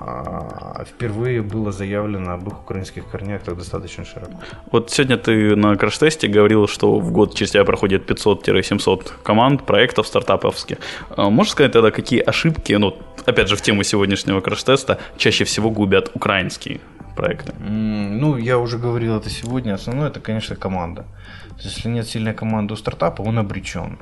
а, 0.00 0.84
впервые 0.84 1.42
было 1.42 1.70
заявлено 1.70 2.32
об 2.32 2.48
их 2.48 2.60
украинских 2.60 3.06
корнях 3.06 3.42
так 3.42 3.56
достаточно 3.56 4.04
широко. 4.04 4.32
Вот 4.72 4.90
сегодня 4.90 5.16
ты 5.16 5.54
на 5.54 5.76
краш-тесте 5.76 6.26
говорил, 6.26 6.66
что 6.66 6.98
в 6.98 7.12
год 7.12 7.34
через 7.34 7.52
тебя 7.52 7.64
проходит 7.64 8.10
500-700 8.10 9.12
команд, 9.22 9.64
проектов 9.64 10.08
стартаповских. 10.08 10.78
А, 11.10 11.30
можешь 11.30 11.52
сказать 11.52 11.72
тогда, 11.72 11.92
какие 11.92 12.20
ошибки, 12.20 12.72
ну, 12.72 12.96
опять 13.26 13.48
же, 13.48 13.54
в 13.54 13.62
тему 13.62 13.84
сегодняшнего 13.84 14.40
краш-теста, 14.40 14.98
чаще 15.16 15.44
всего 15.44 15.70
губят 15.70 16.10
украинские 16.14 16.80
проекты? 17.14 17.52
Ну, 17.58 18.36
я 18.36 18.58
уже 18.58 18.78
говорил 18.78 19.16
это 19.16 19.30
сегодня. 19.30 19.74
Основное 19.74 20.08
это, 20.08 20.20
конечно, 20.20 20.56
команда. 20.56 21.04
Если 21.60 21.88
нет 21.88 22.06
сильной 22.06 22.34
команды 22.34 22.74
у 22.74 22.76
стартапа, 22.76 23.22
он 23.22 23.38
обречен. 23.38 23.98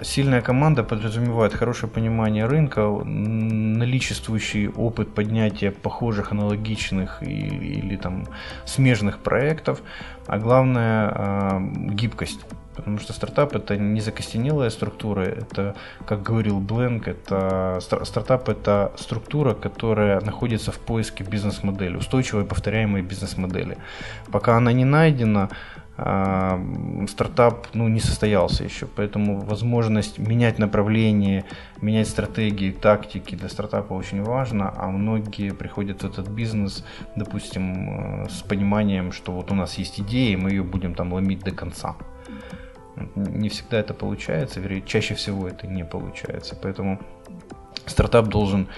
Сильная 0.00 0.40
команда 0.40 0.82
подразумевает 0.82 1.54
хорошее 1.54 1.90
понимание 1.90 2.46
рынка, 2.46 2.80
наличествующий 3.04 4.68
опыт 4.68 5.14
поднятия 5.14 5.70
похожих, 5.70 6.32
аналогичных 6.32 7.22
или, 7.22 7.78
или 7.78 7.96
там 7.96 8.26
смежных 8.64 9.18
проектов, 9.18 9.80
а 10.26 10.38
главное 10.38 11.12
а, 11.14 11.60
гибкость. 11.60 12.40
Потому 12.76 12.98
что 12.98 13.12
стартап 13.12 13.54
это 13.54 13.76
не 13.76 14.00
закостенелая 14.00 14.70
структура, 14.70 15.22
это, 15.22 15.74
как 16.06 16.22
говорил 16.22 16.58
Бленк, 16.58 17.06
это 17.06 17.78
стартап 17.80 18.48
это 18.48 18.92
структура, 18.96 19.54
которая 19.54 20.20
находится 20.20 20.72
в 20.72 20.78
поиске 20.78 21.24
бизнес-модели, 21.24 21.96
устойчивой 21.96 22.44
повторяемой 22.44 23.02
бизнес-модели. 23.02 23.76
Пока 24.30 24.56
она 24.56 24.72
не 24.72 24.84
найдена, 24.84 25.50
а, 25.98 26.58
стартап 27.06 27.66
ну, 27.74 27.86
не 27.86 28.00
состоялся 28.00 28.64
еще, 28.64 28.86
поэтому 28.86 29.40
возможность 29.40 30.18
менять 30.18 30.58
направление, 30.58 31.44
менять 31.82 32.08
стратегии, 32.08 32.70
тактики 32.70 33.34
для 33.34 33.50
стартапа 33.50 33.92
очень 33.92 34.22
важно, 34.22 34.72
а 34.74 34.88
многие 34.88 35.52
приходят 35.52 36.02
в 36.02 36.06
этот 36.06 36.28
бизнес, 36.28 36.84
допустим, 37.14 38.24
э, 38.24 38.28
с 38.30 38.40
пониманием, 38.40 39.12
что 39.12 39.32
вот 39.32 39.50
у 39.52 39.54
нас 39.54 39.74
есть 39.74 40.00
идея, 40.00 40.32
и 40.32 40.36
мы 40.36 40.50
ее 40.50 40.62
будем 40.62 40.94
там 40.94 41.12
ломить 41.12 41.40
до 41.40 41.50
конца. 41.50 41.94
Не 43.16 43.48
всегда 43.48 43.80
это 43.80 43.94
получается, 43.94 44.60
чаще 44.86 45.14
всего 45.14 45.48
это 45.48 45.66
не 45.66 45.84
получается, 45.84 46.56
поэтому 46.60 47.00
стартап 47.86 48.28
должен 48.28 48.68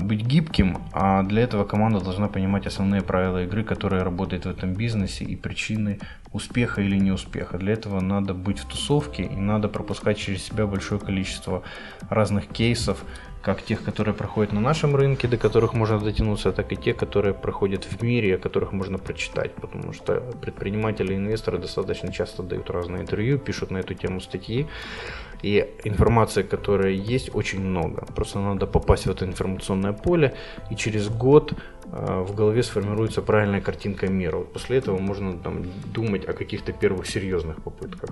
быть 0.00 0.22
гибким, 0.22 0.78
а 0.92 1.22
для 1.22 1.42
этого 1.42 1.64
команда 1.64 2.00
должна 2.00 2.28
понимать 2.28 2.66
основные 2.66 3.02
правила 3.02 3.44
игры, 3.44 3.64
которые 3.64 4.02
работают 4.02 4.44
в 4.44 4.50
этом 4.50 4.74
бизнесе 4.74 5.24
и 5.24 5.36
причины 5.36 5.98
успеха 6.32 6.82
или 6.82 6.96
неуспеха. 6.96 7.58
Для 7.58 7.72
этого 7.74 8.00
надо 8.00 8.34
быть 8.34 8.58
в 8.58 8.66
тусовке 8.66 9.22
и 9.24 9.36
надо 9.36 9.68
пропускать 9.68 10.18
через 10.18 10.42
себя 10.42 10.66
большое 10.66 11.00
количество 11.00 11.62
разных 12.10 12.48
кейсов, 12.48 13.04
как 13.42 13.62
тех, 13.62 13.82
которые 13.82 14.14
проходят 14.14 14.52
на 14.52 14.60
нашем 14.60 14.94
рынке, 14.94 15.28
до 15.28 15.36
которых 15.36 15.74
можно 15.74 15.98
дотянуться, 15.98 16.52
так 16.52 16.72
и 16.72 16.76
те, 16.76 16.94
которые 16.94 17.34
проходят 17.34 17.84
в 17.84 18.02
мире, 18.02 18.36
о 18.36 18.38
которых 18.38 18.72
можно 18.72 18.98
прочитать, 18.98 19.54
потому 19.54 19.92
что 19.92 20.20
предприниматели 20.40 21.12
и 21.12 21.16
инвесторы 21.16 21.58
достаточно 21.58 22.12
часто 22.12 22.42
дают 22.42 22.70
разные 22.70 23.02
интервью, 23.02 23.38
пишут 23.38 23.70
на 23.70 23.78
эту 23.78 23.94
тему 23.94 24.20
статьи, 24.20 24.68
и 25.42 25.66
информации, 25.84 26.42
которая 26.42 26.92
есть, 26.92 27.34
очень 27.34 27.60
много. 27.60 28.06
Просто 28.14 28.38
надо 28.38 28.66
попасть 28.66 29.06
в 29.06 29.10
это 29.10 29.24
информационное 29.24 29.92
поле, 29.92 30.34
и 30.70 30.76
через 30.76 31.08
год 31.08 31.52
э, 31.92 32.24
в 32.28 32.34
голове 32.34 32.62
сформируется 32.62 33.22
правильная 33.22 33.60
картинка 33.60 34.08
мира. 34.08 34.36
Вот 34.38 34.52
после 34.52 34.78
этого 34.78 34.98
можно 34.98 35.32
там, 35.38 35.64
думать 35.94 36.28
о 36.28 36.32
каких-то 36.32 36.72
первых 36.72 37.06
серьезных 37.06 37.62
попытках. 37.62 38.10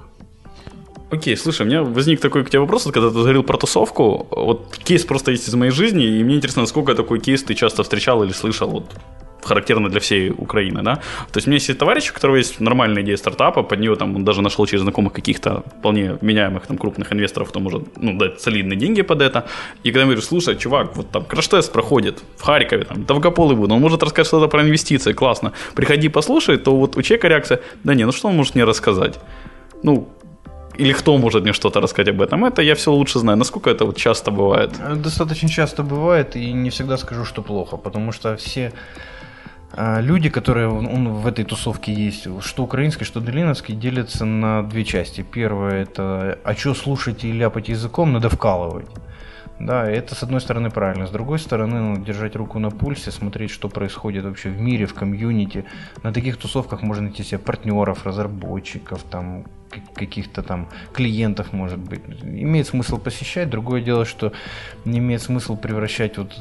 Окей, 1.11 1.37
слушай, 1.37 1.63
у 1.63 1.65
меня 1.69 1.83
возник 1.83 2.21
такой 2.21 2.45
к 2.45 2.51
тебе 2.51 2.61
вопрос, 2.61 2.85
когда 2.85 3.09
ты 3.09 3.15
говорил 3.15 3.43
про 3.43 3.59
тусовку. 3.59 4.29
Вот 4.31 4.77
кейс 4.77 5.05
просто 5.05 5.33
есть 5.33 5.49
из 5.49 5.55
моей 5.55 5.73
жизни, 5.73 6.05
и 6.05 6.25
мне 6.25 6.37
интересно, 6.37 6.63
насколько 6.63 6.95
такой 6.95 7.19
кейс 7.19 7.43
ты 7.43 7.55
часто 7.55 7.83
встречал 7.83 8.23
или 8.23 8.33
слышал, 8.33 8.71
вот 8.71 8.85
характерно 9.43 9.89
для 9.89 10.01
всей 10.01 10.31
Украины, 10.31 10.83
да. 10.83 10.97
То 11.33 11.37
есть 11.37 11.47
у 11.47 11.51
меня 11.51 11.59
есть 11.59 11.79
товарищ, 11.79 12.11
у 12.11 12.15
которого 12.15 12.37
есть 12.37 12.61
нормальная 12.61 13.03
идея 13.03 13.17
стартапа, 13.17 13.63
под 13.63 13.81
нее 13.81 13.97
там 13.97 14.17
он 14.17 14.25
даже 14.25 14.43
нашел 14.43 14.67
через 14.67 14.83
знакомых 14.83 15.13
каких-то 15.13 15.63
вполне 15.79 16.19
меняемых 16.21 16.67
там 16.67 16.79
крупных 16.79 17.13
инвесторов, 17.13 17.49
кто 17.49 17.61
может 17.61 17.83
ну, 17.97 18.19
дать 18.19 18.41
солидные 18.41 18.79
деньги 18.79 19.03
под 19.03 19.23
это. 19.23 19.47
И 19.85 19.91
когда 19.91 20.01
я 20.01 20.07
говорю, 20.07 20.23
слушай, 20.23 20.57
чувак, 20.57 20.97
вот 20.97 21.11
там 21.11 21.25
краш-тест 21.25 21.73
проходит 21.73 22.23
в 22.37 22.43
Харькове, 22.43 22.85
там, 22.85 23.05
Довгополый 23.05 23.57
будет, 23.57 23.73
он 23.73 23.81
может 23.81 24.03
рассказать 24.03 24.27
что-то 24.27 24.49
про 24.49 24.63
инвестиции, 24.63 25.13
классно. 25.13 25.53
Приходи, 25.75 26.09
послушай, 26.09 26.57
то 26.59 26.77
вот 26.77 26.97
у 26.97 27.03
человека 27.03 27.29
реакция, 27.29 27.61
да 27.85 27.95
не, 27.95 28.07
ну 28.07 28.13
что 28.13 28.29
он 28.29 28.37
может 28.37 28.55
мне 28.55 28.65
рассказать? 28.65 29.19
Ну, 29.83 30.09
или 30.81 30.93
кто 30.93 31.19
может 31.19 31.43
мне 31.43 31.53
что-то 31.53 31.81
рассказать 31.81 32.15
об 32.15 32.23
этом? 32.23 32.45
Это 32.45 32.63
я 32.63 32.75
все 32.75 32.91
лучше 32.91 33.19
знаю. 33.19 33.39
Насколько 33.39 33.71
это 33.71 33.85
вот 33.85 33.97
часто 33.97 34.31
бывает? 34.31 34.71
Достаточно 35.03 35.49
часто 35.49 35.83
бывает, 35.83 36.37
и 36.37 36.53
не 36.53 36.71
всегда 36.71 36.97
скажу, 36.97 37.25
что 37.25 37.43
плохо, 37.43 37.77
потому 37.77 38.13
что 38.13 38.37
все 38.37 38.73
люди, 39.77 40.29
которые 40.29 40.69
он, 40.69 41.09
в 41.09 41.27
этой 41.27 41.45
тусовке 41.45 41.93
есть, 41.93 42.27
что 42.43 42.65
украинский, 42.65 43.05
что 43.05 43.21
долиновский, 43.21 43.75
делятся 43.75 44.25
на 44.25 44.63
две 44.63 44.85
части. 44.85 45.23
Первое 45.23 45.83
это, 45.83 46.39
а 46.45 46.55
что 46.55 46.75
слушать 46.75 47.25
и 47.25 47.33
ляпать 47.33 47.69
языком, 47.69 48.13
надо 48.13 48.29
вкалывать. 48.29 48.89
Да, 49.61 49.85
это 49.85 50.15
с 50.15 50.23
одной 50.23 50.41
стороны 50.41 50.71
правильно. 50.71 51.07
С 51.07 51.11
другой 51.11 51.39
стороны, 51.39 51.81
ну, 51.81 52.03
держать 52.03 52.35
руку 52.35 52.59
на 52.59 52.71
пульсе, 52.71 53.11
смотреть, 53.11 53.51
что 53.51 53.69
происходит 53.69 54.25
вообще 54.25 54.49
в 54.49 54.59
мире, 54.59 54.87
в 54.87 54.95
комьюнити. 54.95 55.67
На 56.03 56.15
таких 56.15 56.39
тусовках 56.39 56.81
можно 56.83 57.05
найти 57.05 57.23
себе 57.23 57.39
партнеров, 57.39 58.07
разработчиков, 58.07 59.03
там, 59.03 59.45
каких-то 59.95 60.43
там 60.43 60.69
клиентов, 60.93 61.53
может 61.53 61.79
быть. 61.79 62.01
Имеет 62.23 62.67
смысл 62.67 62.99
посещать. 62.99 63.51
Другое 63.51 63.83
дело, 63.83 64.05
что 64.05 64.33
не 64.85 64.99
имеет 64.99 65.23
смысл 65.23 65.57
превращать 65.57 66.19
вот 66.19 66.37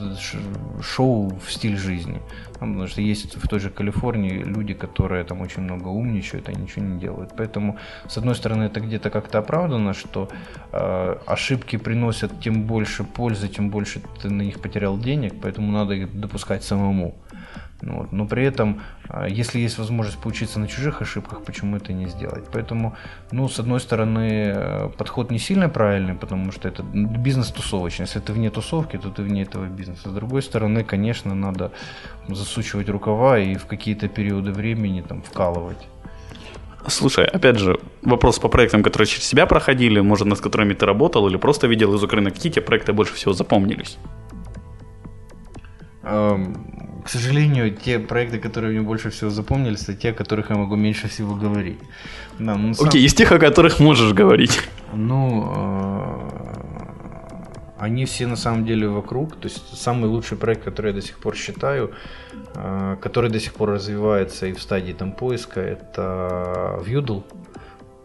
шоу 0.82 1.30
в 1.46 1.52
стиль 1.52 1.78
жизни. 1.78 2.22
Потому 2.54 2.88
что 2.88 3.02
есть 3.02 3.36
в 3.36 3.48
той 3.48 3.60
же 3.60 3.70
Калифорнии 3.70 4.44
люди, 4.44 4.74
которые 4.74 5.24
там 5.24 5.42
очень 5.42 5.64
много 5.64 5.88
умничают, 5.88 6.50
а 6.50 6.52
ничего 6.52 6.86
не 6.86 7.00
делают. 7.00 7.32
Поэтому, 7.38 7.78
с 8.08 8.18
одной 8.18 8.36
стороны, 8.36 8.64
это 8.64 8.82
где-то 8.82 9.10
как-то 9.10 9.38
оправдано, 9.38 9.94
что 9.94 10.30
э, 10.74 11.16
ошибки 11.26 11.78
приносят 11.78 12.32
тем 12.42 12.64
больше 12.64 13.04
пользы, 13.04 13.48
тем 13.48 13.70
больше 13.70 14.02
ты 14.22 14.30
на 14.30 14.42
них 14.42 14.60
потерял 14.60 14.98
денег, 14.98 15.34
поэтому 15.42 15.72
надо 15.72 15.94
их 15.94 16.20
допускать 16.20 16.64
самому. 16.64 17.16
Ну 17.82 17.98
вот. 17.98 18.12
Но 18.12 18.26
при 18.26 18.44
этом, 18.44 18.82
а, 19.08 19.28
если 19.28 19.60
есть 19.60 19.78
возможность 19.78 20.18
поучиться 20.18 20.60
на 20.60 20.68
чужих 20.68 21.02
ошибках, 21.02 21.44
почему 21.46 21.78
это 21.78 21.94
не 21.94 22.08
сделать? 22.08 22.44
Поэтому, 22.52 22.96
ну, 23.32 23.48
с 23.48 23.60
одной 23.60 23.80
стороны, 23.80 24.54
э, 24.56 24.90
подход 24.98 25.32
не 25.32 25.40
сильно 25.40 25.70
правильный, 25.70 26.14
потому 26.14 26.52
что 26.52 26.68
это 26.68 26.84
бизнес 26.84 27.48
тусовочный. 27.52 28.06
Если 28.06 28.20
ты 28.20 28.34
вне 28.34 28.50
тусовки, 28.50 28.98
то 28.98 29.10
ты 29.10 29.22
вне 29.22 29.44
этого 29.44 29.66
бизнеса. 29.66 30.10
С 30.10 30.14
другой 30.14 30.42
стороны, 30.42 30.84
конечно, 30.84 31.36
надо 31.36 31.72
засучивать 32.28 32.90
рукава 32.90 33.40
и 33.40 33.56
в 33.56 33.66
какие-то 33.66 34.08
периоды 34.08 34.52
времени 34.52 35.02
там 35.02 35.22
вкалывать. 35.22 35.88
Слушай, 36.88 37.26
опять 37.26 37.60
же, 37.60 37.78
вопрос 38.02 38.40
по 38.40 38.50
проектам, 38.50 38.84
которые 38.84 39.08
через 39.08 39.26
себя 39.26 39.46
проходили, 39.46 40.02
может, 40.02 40.28
над 40.28 40.40
которыми 40.40 40.74
ты 40.74 40.86
работал 40.86 41.28
или 41.28 41.38
просто 41.38 41.68
видел 41.68 41.94
из 41.96 42.04
Украины, 42.04 42.32
какие 42.32 42.52
тебе 42.52 42.62
проекты 42.62 42.94
больше 42.94 43.14
всего 43.14 43.34
запомнились? 43.34 43.98
К 47.10 47.12
сожалению, 47.12 47.72
те 47.72 47.98
проекты, 47.98 48.38
которые 48.38 48.72
мне 48.72 48.82
больше 48.82 49.10
всего 49.10 49.32
запомнились, 49.32 49.82
это 49.82 49.96
те, 49.96 50.10
о 50.12 50.14
которых 50.14 50.52
я 50.52 50.56
могу 50.56 50.76
меньше 50.76 51.08
всего 51.08 51.34
говорить. 51.34 51.80
Да, 52.38 52.54
ну, 52.54 52.74
Окей, 52.74 52.86
сам... 52.86 53.02
из 53.02 53.14
тех, 53.16 53.32
о 53.32 53.40
которых 53.40 53.80
можешь 53.80 54.14
говорить. 54.14 54.62
Ну, 54.94 55.52
э, 55.56 56.30
они 57.80 58.06
все 58.06 58.28
на 58.28 58.36
самом 58.36 58.64
деле 58.64 58.88
вокруг. 58.88 59.38
То 59.38 59.48
есть 59.48 59.76
самый 59.76 60.06
лучший 60.06 60.38
проект, 60.38 60.64
который 60.64 60.90
я 60.90 60.94
до 60.94 61.02
сих 61.02 61.18
пор 61.18 61.36
считаю, 61.36 61.94
э, 62.54 62.98
который 63.02 63.32
до 63.32 63.40
сих 63.40 63.54
пор 63.54 63.72
развивается 63.72 64.46
и 64.46 64.54
в 64.54 64.62
стадии 64.62 64.94
там 64.94 65.12
поиска, 65.12 65.62
это 65.62 66.80
Vudel 66.86 67.24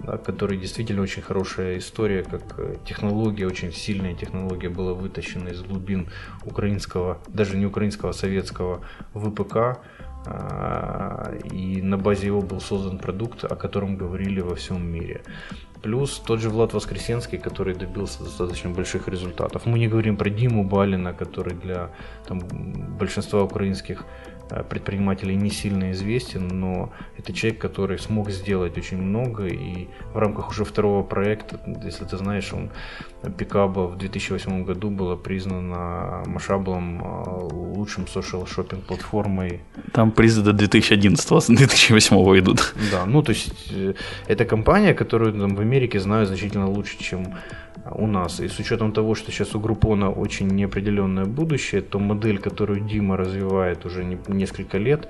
да, 0.05 0.19
который 0.19 0.59
действительно 0.59 1.03
очень 1.03 1.23
хорошая 1.23 1.79
история, 1.79 2.23
как 2.23 2.43
э, 2.59 2.77
технология, 2.85 3.47
очень 3.47 3.73
сильная 3.73 4.15
технология 4.15 4.69
была 4.69 4.95
вытащена 4.95 5.49
из 5.49 5.63
глубин 5.63 6.09
украинского, 6.45 7.19
даже 7.29 7.57
не 7.57 7.67
украинского, 7.67 8.11
а 8.11 8.13
советского 8.13 8.81
ВПК, 9.15 9.81
а, 10.27 11.35
и 11.53 11.83
на 11.83 11.99
базе 11.99 12.27
его 12.27 12.41
был 12.41 12.61
создан 12.61 12.99
продукт, 12.99 13.45
о 13.45 13.57
котором 13.57 13.97
говорили 13.97 14.41
во 14.41 14.55
всем 14.55 14.87
мире. 14.87 15.23
Плюс 15.83 16.19
тот 16.19 16.41
же 16.41 16.49
Влад 16.49 16.73
Воскресенский, 16.73 17.37
который 17.37 17.75
добился 17.75 18.25
достаточно 18.25 18.71
больших 18.71 19.07
результатов. 19.07 19.67
Мы 19.67 19.79
не 19.79 19.87
говорим 19.87 20.17
про 20.17 20.31
Диму 20.31 20.65
Балина, 20.65 21.13
который 21.13 21.55
для 21.55 21.91
там, 22.27 22.41
большинства 22.99 23.43
украинских 23.43 24.07
предпринимателей 24.69 25.37
не 25.37 25.51
сильно 25.51 25.93
известен, 25.93 26.49
но 26.49 26.93
это 27.19 27.33
человек, 27.33 27.61
который 27.61 27.99
смог 27.99 28.31
сделать 28.31 28.77
очень 28.79 28.99
много, 28.99 29.47
и 29.47 29.89
в 30.13 30.19
рамках 30.19 30.51
уже 30.51 30.65
второго 30.65 31.03
проекта, 31.03 31.61
если 31.85 32.05
ты 32.05 32.17
знаешь, 32.17 32.53
он 32.53 32.71
Пикаба 33.39 33.87
в 33.87 33.97
2008 33.97 34.65
году 34.65 34.91
была 34.91 35.17
признана 35.17 36.23
Машаблом 36.27 37.03
э, 37.03 37.55
лучшим 37.55 38.05
social 38.05 38.47
шопинг 38.47 38.85
платформой. 38.85 39.61
Там 39.93 40.11
призы 40.11 40.43
до 40.43 40.53
2011, 40.53 41.43
с 41.43 41.47
2008 41.47 42.17
идут. 42.39 42.75
Да, 42.91 43.07
ну 43.07 43.23
то 43.23 43.33
есть 43.33 43.73
э, 43.73 43.95
это 44.27 44.45
компания, 44.45 44.95
которую 44.95 45.33
там, 45.33 45.57
в 45.57 45.61
Америке 45.61 46.01
знают 46.01 46.29
значительно 46.29 46.69
лучше, 46.69 46.99
чем 46.99 47.35
у 47.91 48.07
нас. 48.07 48.41
И 48.41 48.49
с 48.49 48.59
учетом 48.59 48.93
того, 48.93 49.15
что 49.15 49.31
сейчас 49.31 49.55
у 49.55 49.61
Группона 49.61 50.11
очень 50.11 50.49
неопределенное 50.49 51.25
будущее, 51.25 51.83
то 51.83 51.99
модель, 51.99 52.39
которую 52.39 52.81
Дима 52.81 53.17
развивает 53.17 53.85
уже 53.87 54.05
не, 54.05 54.19
несколько 54.29 54.79
лет, 54.79 55.09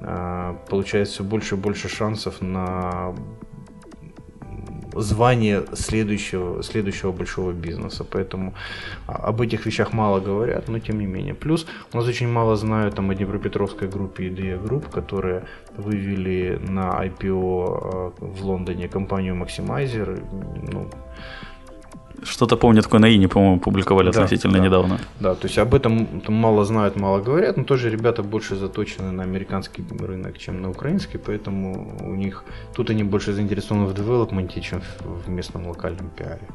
а, 0.00 0.54
получает 0.68 1.08
все 1.08 1.22
больше 1.22 1.54
и 1.54 1.58
больше 1.58 1.88
шансов 1.88 2.40
на 2.40 3.14
звание 4.94 5.64
следующего, 5.74 6.62
следующего 6.62 7.12
большого 7.12 7.52
бизнеса. 7.52 8.04
Поэтому 8.04 8.54
об 9.06 9.40
этих 9.40 9.66
вещах 9.66 9.92
мало 9.92 10.20
говорят, 10.20 10.68
но 10.68 10.78
тем 10.78 10.98
не 11.00 11.06
менее. 11.06 11.34
Плюс 11.34 11.66
у 11.92 11.96
нас 11.96 12.06
очень 12.06 12.28
мало 12.28 12.56
знают 12.56 12.94
там, 12.94 13.10
о 13.10 13.14
Днепропетровской 13.14 13.88
группе 13.88 14.28
IDEA 14.28 14.62
Group, 14.62 14.90
которые 14.90 15.44
вывели 15.76 16.58
на 16.68 17.04
IPO 17.06 17.30
а, 17.30 18.12
в 18.18 18.44
Лондоне 18.44 18.88
компанию 18.88 19.34
Maximizer. 19.34 20.22
Ну, 20.72 20.90
что-то 22.22 22.56
помню, 22.56 22.82
такое 22.82 23.00
на 23.00 23.14
Ине, 23.14 23.28
по-моему, 23.28 23.60
публиковали 23.60 24.10
да, 24.10 24.22
относительно 24.22 24.58
да, 24.58 24.64
недавно. 24.64 24.98
Да, 25.20 25.34
то 25.34 25.46
есть 25.46 25.58
об 25.58 25.74
этом 25.74 26.08
мало 26.28 26.64
знают, 26.64 26.96
мало 26.96 27.20
говорят, 27.20 27.56
но 27.56 27.64
тоже 27.64 27.90
ребята 27.90 28.22
больше 28.22 28.56
заточены 28.56 29.12
на 29.12 29.22
американский 29.22 29.84
рынок, 29.98 30.38
чем 30.38 30.62
на 30.62 30.70
украинский, 30.70 31.18
поэтому 31.18 31.96
у 32.00 32.14
них 32.14 32.44
тут 32.74 32.90
они 32.90 33.04
больше 33.04 33.32
заинтересованы 33.32 33.86
в 33.86 33.94
девелопменте, 33.94 34.60
чем 34.60 34.82
в 35.00 35.28
местном 35.28 35.68
локальном 35.68 36.10
пиаре. 36.10 36.48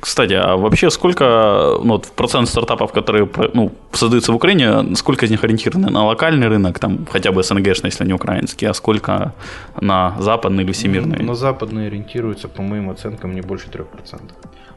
Кстати, 0.00 0.32
а 0.32 0.56
вообще 0.56 0.90
сколько 0.90 1.78
ну, 1.84 1.92
вот, 1.92 2.06
процент 2.06 2.48
стартапов, 2.48 2.92
которые 2.92 3.28
ну, 3.54 3.70
создаются 3.92 4.32
в 4.32 4.36
Украине, 4.36 4.96
сколько 4.96 5.26
из 5.26 5.30
них 5.30 5.44
ориентированы 5.44 5.90
на 5.90 6.06
локальный 6.06 6.48
рынок, 6.48 6.78
там 6.78 7.06
хотя 7.10 7.32
бы 7.32 7.42
СНГшный, 7.42 7.90
если 7.90 8.06
не 8.06 8.14
украинский, 8.14 8.66
а 8.66 8.74
сколько 8.74 9.34
на 9.80 10.16
западный 10.18 10.64
или 10.64 10.72
всемирный? 10.72 11.22
На 11.22 11.34
западный 11.34 11.86
ориентируются, 11.86 12.48
по 12.48 12.62
моим 12.62 12.88
оценкам, 12.88 13.34
не 13.34 13.42
больше 13.42 13.68
3%. 13.68 13.86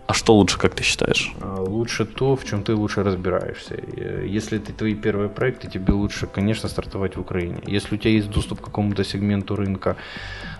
А 0.05 0.13
что 0.13 0.35
лучше, 0.35 0.59
как 0.59 0.75
ты 0.75 0.83
считаешь? 0.83 1.33
А, 1.41 1.61
лучше 1.61 2.05
то, 2.05 2.35
в 2.35 2.43
чем 2.45 2.61
ты 2.61 2.75
лучше 2.75 3.03
разбираешься. 3.03 3.75
Если 4.25 4.57
это 4.57 4.73
твои 4.73 4.95
первые 4.95 5.29
проекты, 5.29 5.69
тебе 5.69 5.93
лучше, 5.93 6.27
конечно, 6.27 6.69
стартовать 6.69 7.15
в 7.15 7.21
Украине. 7.21 7.57
Если 7.65 7.95
у 7.95 7.97
тебя 7.97 8.11
есть 8.11 8.29
доступ 8.29 8.59
к 8.59 8.65
какому-то 8.65 9.03
сегменту 9.03 9.55
рынка 9.55 9.95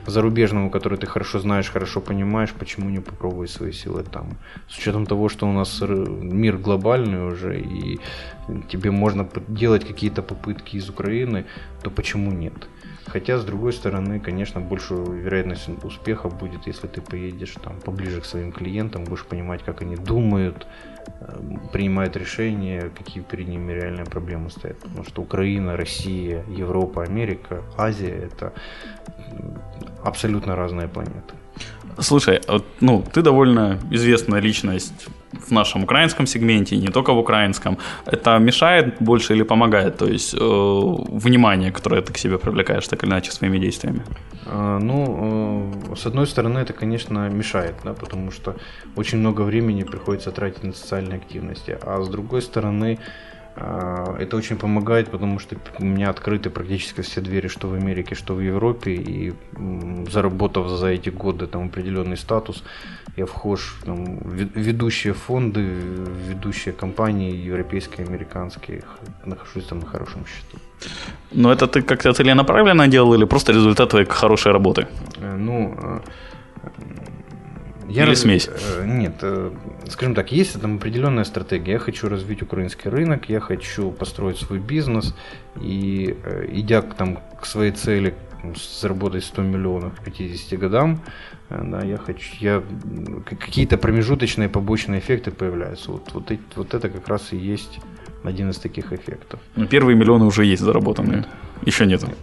зарубежному, 0.05 0.69
который 0.69 0.98
ты 0.98 1.07
хорошо 1.07 1.39
знаешь, 1.39 1.72
хорошо 1.72 2.01
понимаешь, 2.01 2.51
почему 2.51 2.89
не 2.89 3.00
попробовать 3.00 3.50
свои 3.50 3.72
силы 3.72 4.03
там. 4.03 4.38
С 4.69 4.77
учетом 4.77 5.05
того, 5.05 5.29
что 5.29 5.48
у 5.48 5.51
нас 5.51 5.81
мир 5.81 6.57
глобальный 6.57 7.27
уже, 7.27 7.60
и 7.60 8.00
тебе 8.69 8.91
можно 8.91 9.27
делать 9.48 9.88
какие-то 9.88 10.22
попытки 10.22 10.77
из 10.77 10.89
Украины, 10.89 11.45
то 11.81 11.89
почему 11.89 12.31
нет? 12.31 12.67
Хотя, 13.05 13.38
с 13.38 13.45
другой 13.45 13.74
стороны, 13.74 14.19
конечно, 14.19 14.62
большую 14.62 15.22
вероятность 15.22 15.69
успеха 15.83 16.29
будет, 16.29 16.67
если 16.67 16.88
ты 16.88 17.01
поедешь 17.01 17.55
там 17.62 17.79
поближе 17.79 18.22
к 18.22 18.25
своим 18.25 18.51
клиентам, 18.51 19.03
будешь 19.03 19.25
понимать, 19.25 19.62
как 19.63 19.81
они 19.81 19.95
думают, 19.95 20.65
принимают 21.72 22.15
решения, 22.17 22.89
какие 22.98 23.24
перед 23.24 23.48
ними 23.48 23.72
реальные 23.74 24.05
проблемы 24.05 24.50
стоят. 24.50 24.77
Потому 24.79 25.03
что 25.03 25.22
Украина, 25.22 25.77
Россия, 25.77 26.43
Европа, 26.50 27.03
Америка, 27.03 27.62
Азия– 27.77 28.15
это 28.31 28.53
абсолютно 30.03 30.55
разные 30.55 30.88
планеты. 30.88 31.33
Слушай, 32.00 32.41
ну, 32.81 33.03
ты 33.13 33.21
довольно 33.21 33.79
известная 33.91 34.41
личность 34.41 35.07
в 35.47 35.51
нашем 35.51 35.83
украинском 35.83 36.27
сегменте, 36.27 36.77
не 36.77 36.88
только 36.88 37.13
в 37.13 37.17
украинском. 37.17 37.77
Это 38.06 38.39
мешает 38.39 38.95
больше 38.99 39.34
или 39.34 39.43
помогает? 39.43 39.97
То 39.97 40.06
есть 40.06 40.34
э, 40.34 40.38
внимание, 40.39 41.71
которое 41.71 42.01
ты 42.01 42.13
к 42.13 42.17
себе 42.17 42.38
привлекаешь 42.38 42.88
так 42.88 43.03
или 43.03 43.10
иначе 43.10 43.32
своими 43.32 43.58
действиями? 43.58 44.01
А, 44.45 44.79
ну, 44.79 45.71
э, 45.91 45.95
с 45.95 46.06
одной 46.06 46.27
стороны, 46.27 46.60
это, 46.60 46.73
конечно, 46.73 47.29
мешает, 47.29 47.75
да, 47.84 47.93
потому 47.93 48.32
что 48.32 48.56
очень 48.95 49.19
много 49.19 49.41
времени 49.41 49.84
приходится 49.84 50.32
тратить 50.32 50.63
на 50.63 50.73
социальные 50.73 51.17
активности. 51.17 51.77
А 51.82 52.01
с 52.01 52.10
другой 52.10 52.41
стороны, 52.41 52.97
а, 52.97 53.33
это 53.55 54.37
очень 54.37 54.57
помогает, 54.57 55.11
потому 55.11 55.39
что 55.39 55.55
у 55.79 55.85
меня 55.85 56.09
открыты 56.09 56.49
практически 56.49 57.01
все 57.01 57.21
двери, 57.21 57.47
что 57.47 57.67
в 57.67 57.73
Америке, 57.73 58.15
что 58.15 58.33
в 58.35 58.41
Европе. 58.41 58.91
И 58.91 59.33
заработав 60.11 60.69
за 60.69 60.87
эти 60.87 61.09
годы 61.09 61.47
там 61.47 61.65
определенный 61.65 62.17
статус, 62.17 62.63
я 63.17 63.25
вхож 63.25 63.75
там, 63.85 64.17
в 64.17 64.33
ведущие 64.55 65.13
фонды, 65.13 65.61
ведущие 66.29 66.73
компании 66.73 67.47
европейские, 67.49 68.07
американские. 68.07 68.81
Нахожусь 69.25 69.65
там 69.65 69.79
на 69.79 69.85
хорошем 69.85 70.25
счету. 70.25 70.57
Но 71.31 71.51
это 71.51 71.67
ты 71.67 71.81
как-то 71.81 72.13
целенаправленно 72.13 72.87
делал 72.87 73.13
или 73.13 73.25
просто 73.25 73.53
результат 73.53 73.89
твоей 73.89 74.05
хорошей 74.05 74.51
работы? 74.51 74.87
Э, 75.17 75.35
ну, 75.37 75.75
э, 75.77 75.99
я 77.89 78.04
Или 78.04 78.10
раз... 78.10 78.19
смесь? 78.19 78.50
Э, 78.50 78.86
нет, 78.86 79.15
э, 79.22 79.52
скажем 79.89 80.15
так, 80.15 80.32
есть 80.32 80.60
там 80.60 80.78
определенная 80.78 81.24
стратегия. 81.24 81.74
Я 81.74 81.80
хочу 81.80 82.10
развить 82.10 82.41
украинский 82.41 82.89
рынок, 82.89 83.30
я 83.30 83.39
хочу 83.39 83.91
построить 83.91 84.38
свой 84.38 84.60
бизнес, 84.60 85.15
и 85.62 86.17
э, 86.24 86.48
идя 86.52 86.82
там, 86.82 87.19
к 87.39 87.46
своей 87.46 87.72
цели 87.72 88.13
заработать 88.82 89.24
100 89.24 89.41
миллионов 89.41 90.00
к 90.00 90.04
50 90.04 90.60
годам, 90.60 91.02
да, 91.50 91.82
я 91.82 91.98
хочу, 91.98 92.28
я, 92.41 92.62
какие-то 93.26 93.78
промежуточные 93.78 94.50
побочные 94.50 95.00
эффекты 95.00 95.32
появляются. 95.32 95.91
Вот, 95.91 96.12
вот, 96.13 96.30
вот 96.56 96.74
это 96.74 96.89
как 96.89 97.08
раз 97.08 97.32
и 97.32 97.38
есть 97.38 97.80
один 98.24 98.50
из 98.50 98.58
таких 98.58 98.91
эффектов. 98.91 99.39
Ну, 99.56 99.65
первые 99.65 99.96
миллионы 99.96 100.26
уже 100.26 100.43
есть 100.46 100.62
заработанные. 100.62 101.17
Нет. 101.17 101.28
Еще 101.65 101.86
нет. 101.86 102.04
нет. 102.04 102.17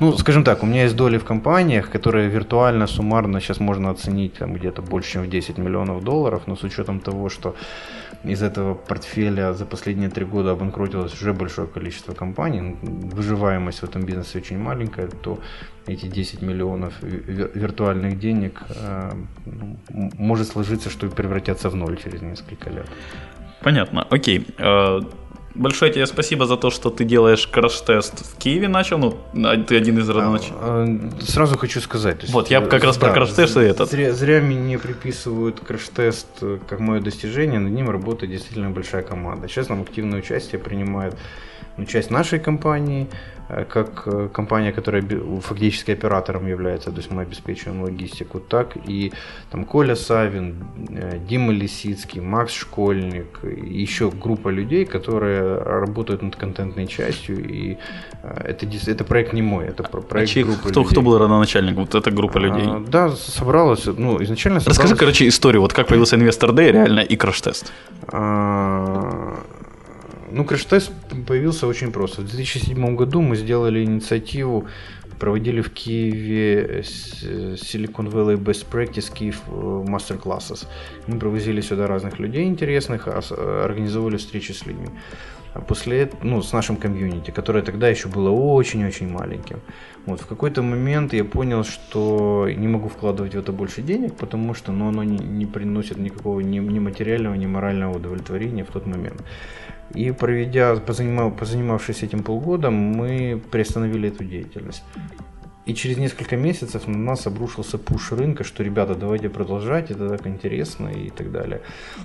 Ну, 0.00 0.16
скажем 0.16 0.44
так, 0.44 0.62
у 0.62 0.66
меня 0.66 0.84
есть 0.84 0.96
доли 0.96 1.18
в 1.18 1.24
компаниях, 1.24 1.90
которые 1.90 2.28
виртуально, 2.28 2.86
суммарно 2.86 3.40
сейчас 3.40 3.60
можно 3.60 3.90
оценить 3.90 4.34
там, 4.34 4.54
где-то 4.54 4.80
больше, 4.80 5.12
чем 5.12 5.22
в 5.22 5.28
10 5.28 5.58
миллионов 5.58 6.04
долларов, 6.04 6.42
но 6.46 6.54
с 6.54 6.62
учетом 6.62 7.00
того, 7.00 7.28
что 7.28 7.56
из 8.24 8.42
этого 8.42 8.74
портфеля 8.74 9.52
за 9.54 9.66
последние 9.66 10.08
три 10.08 10.24
года 10.24 10.52
обанкротилось 10.52 11.14
уже 11.14 11.32
большое 11.32 11.66
количество 11.66 12.14
компаний, 12.14 12.76
выживаемость 12.82 13.80
в 13.80 13.84
этом 13.84 14.02
бизнесе 14.02 14.38
очень 14.38 14.58
маленькая, 14.58 15.08
то 15.08 15.38
эти 15.86 16.06
10 16.06 16.42
миллионов 16.42 16.94
виртуальных 17.02 18.18
денег 18.18 18.62
э, 18.68 19.12
ну, 19.46 19.78
может 20.18 20.48
сложиться, 20.48 20.90
что 20.90 21.08
превратятся 21.08 21.70
в 21.70 21.76
ноль 21.76 21.96
через 21.96 22.22
несколько 22.22 22.70
лет. 22.70 22.86
Понятно. 23.62 24.06
Окей. 24.10 24.46
Большое 25.54 25.92
тебе 25.92 26.06
спасибо 26.06 26.46
за 26.46 26.56
то, 26.56 26.70
что 26.70 26.90
ты 26.90 27.04
делаешь 27.04 27.46
краш-тест 27.46 28.24
в 28.24 28.38
Киеве 28.38 28.68
начал. 28.68 29.18
Ну, 29.32 29.64
ты 29.64 29.76
один 29.76 29.98
из 29.98 30.08
родоначальников. 30.08 30.60
А, 30.60 31.10
сразу 31.20 31.58
хочу 31.58 31.80
сказать. 31.80 32.22
Есть, 32.22 32.34
вот, 32.34 32.50
я 32.50 32.60
как 32.60 32.84
раз 32.84 32.96
да, 32.96 33.06
про 33.06 33.14
краш-тест 33.14 33.56
и 33.56 33.60
этот. 33.60 33.90
Зря, 33.90 34.12
зря 34.12 34.40
мне 34.40 34.78
приписывают 34.78 35.60
краш-тест 35.60 36.28
э, 36.42 36.58
как 36.68 36.80
мое 36.80 37.00
достижение. 37.00 37.58
Над 37.58 37.72
ним 37.72 37.90
работает 37.90 38.30
действительно 38.30 38.70
большая 38.70 39.02
команда. 39.02 39.48
Сейчас 39.48 39.68
нам 39.68 39.82
активное 39.82 40.20
участие 40.20 40.60
принимает 40.60 41.16
ну, 41.76 41.84
часть 41.86 42.10
нашей 42.10 42.38
компании, 42.38 43.08
как 43.48 44.02
э, 44.06 44.28
компания, 44.32 44.72
которая 44.72 45.02
фактически 45.40 45.92
оператором 45.92 46.46
является, 46.46 46.90
то 46.90 46.98
есть 46.98 47.10
мы 47.10 47.22
обеспечиваем 47.22 47.82
логистику, 47.82 48.40
так 48.40 48.76
и 48.88 49.12
там 49.50 49.64
Коля 49.64 49.96
Савин, 49.96 50.56
Дима 51.28 51.52
Лисицкий, 51.52 52.20
Макс 52.20 52.52
Школьник, 52.52 53.40
еще 53.42 54.10
группа 54.10 54.48
людей, 54.50 54.84
которые 54.84 55.58
работают 55.58 56.22
над 56.22 56.36
контентной 56.36 56.86
частью, 56.86 57.42
и 57.48 57.78
это, 58.22 58.66
это 58.86 59.04
проект 59.04 59.32
не 59.32 59.42
мой, 59.42 59.66
это 59.66 59.82
проект 59.82 60.30
а 60.30 60.34
чей, 60.34 60.44
группы 60.44 60.68
кто, 60.68 60.80
людей. 60.80 60.92
кто 60.92 61.02
был 61.02 61.18
родоначальник? 61.18 61.76
Вот 61.76 61.94
эта 61.94 62.10
группа 62.10 62.38
людей? 62.38 62.64
А, 62.66 62.84
да, 62.86 63.10
собралась, 63.10 63.86
ну, 63.86 64.22
изначально 64.22 64.60
собралась... 64.60 64.78
Расскажи, 64.78 64.96
короче, 64.96 65.26
историю, 65.26 65.62
вот 65.62 65.72
как 65.72 65.86
появился 65.86 66.16
Investor 66.16 66.50
Day 66.50 66.70
реально 66.70 67.00
и 67.00 67.16
краш-тест. 67.16 67.72
А, 68.08 69.38
ну, 70.30 70.44
краш-тест 70.44 70.92
появился 71.26 71.66
очень 71.66 71.92
просто. 71.92 72.22
В 72.22 72.26
2007 72.26 72.96
году 72.96 73.20
мы 73.20 73.36
сделали 73.36 73.84
инициативу, 73.84 74.66
проводили 75.18 75.60
в 75.60 75.70
Киеве 75.70 76.82
Silicon 76.82 78.10
Valley 78.10 78.36
Best 78.36 78.66
Practice 78.70 79.12
Киев 79.12 79.42
э, 79.48 79.84
мастер-классес. 79.86 80.68
Мы 81.06 81.18
провозили 81.18 81.60
сюда 81.60 81.86
разных 81.86 82.18
людей 82.18 82.46
интересных, 82.46 83.08
организовывали 83.08 84.16
встречи 84.16 84.52
с 84.52 84.66
людьми. 84.66 84.88
А 85.54 85.60
после 85.60 86.10
ну, 86.22 86.42
с 86.42 86.52
нашим 86.52 86.76
комьюнити, 86.76 87.30
которое 87.30 87.62
тогда 87.62 87.88
еще 87.88 88.08
было 88.08 88.30
очень-очень 88.30 89.08
маленьким. 89.08 89.60
Вот, 90.06 90.20
в 90.20 90.26
какой-то 90.26 90.62
момент 90.62 91.12
я 91.14 91.24
понял, 91.24 91.64
что 91.64 92.48
не 92.54 92.68
могу 92.68 92.88
вкладывать 92.88 93.34
в 93.34 93.38
это 93.38 93.52
больше 93.52 93.82
денег, 93.82 94.14
потому 94.14 94.54
что 94.54 94.72
ну, 94.72 94.88
оно 94.88 95.02
не, 95.02 95.18
не 95.18 95.46
приносит 95.46 95.98
никакого 95.98 96.40
ни, 96.40 96.58
ни 96.58 96.78
материального, 96.78 97.34
ни 97.34 97.46
морального 97.46 97.96
удовлетворения 97.96 98.64
в 98.64 98.70
тот 98.70 98.86
момент. 98.86 99.22
И 99.94 100.12
проведя, 100.12 100.76
позанимав, 100.76 101.36
позанимавшись 101.36 102.02
этим 102.02 102.22
полгода, 102.22 102.70
мы 102.70 103.40
приостановили 103.50 104.08
эту 104.08 104.24
деятельность. 104.24 104.82
И 105.68 105.74
через 105.74 105.98
несколько 105.98 106.36
месяцев 106.36 106.88
на 106.88 106.96
нас 106.96 107.26
обрушился 107.26 107.76
пуш 107.76 108.12
рынка, 108.12 108.42
что, 108.42 108.62
ребята, 108.62 108.94
давайте 108.94 109.28
продолжать, 109.28 109.90
это 109.90 110.08
так 110.08 110.26
интересно 110.26 110.88
и 110.88 111.10
так 111.10 111.30
далее. 111.30 111.60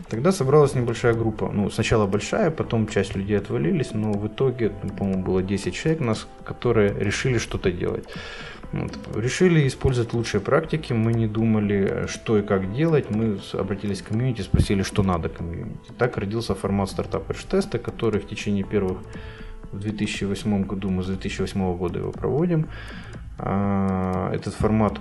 Тогда 0.09 0.33
собралась 0.33 0.75
небольшая 0.75 1.13
группа. 1.13 1.49
Ну, 1.53 1.69
сначала 1.69 2.05
большая, 2.05 2.51
потом 2.51 2.87
часть 2.87 3.15
людей 3.15 3.37
отвалились, 3.37 3.93
но 3.93 4.11
в 4.11 4.27
итоге, 4.27 4.69
по-моему, 4.97 5.23
было 5.23 5.41
10 5.41 5.73
человек 5.73 6.01
нас, 6.01 6.27
которые 6.43 6.93
решили 6.99 7.37
что-то 7.37 7.71
делать. 7.71 8.03
Вот. 8.73 8.97
Решили 9.15 9.67
использовать 9.67 10.13
лучшие 10.13 10.41
практики, 10.41 10.93
мы 10.93 11.13
не 11.13 11.27
думали, 11.27 12.07
что 12.07 12.39
и 12.39 12.41
как 12.41 12.73
делать, 12.73 13.11
мы 13.11 13.39
обратились 13.53 14.01
к 14.01 14.07
комьюнити, 14.07 14.41
спросили, 14.41 14.81
что 14.81 15.03
надо 15.03 15.29
комьюнити. 15.29 15.91
Так 15.97 16.17
родился 16.17 16.55
формат 16.55 16.89
стартап 16.89 17.31
теста 17.49 17.77
который 17.77 18.19
в 18.19 18.27
течение 18.27 18.63
первых 18.63 18.97
в 19.71 19.79
2008 19.79 20.63
году, 20.63 20.89
мы 20.89 21.03
с 21.03 21.07
2008 21.07 21.77
года 21.77 21.99
его 21.99 22.11
проводим. 22.11 22.67
А, 23.37 24.31
этот 24.33 24.55
формат 24.55 24.99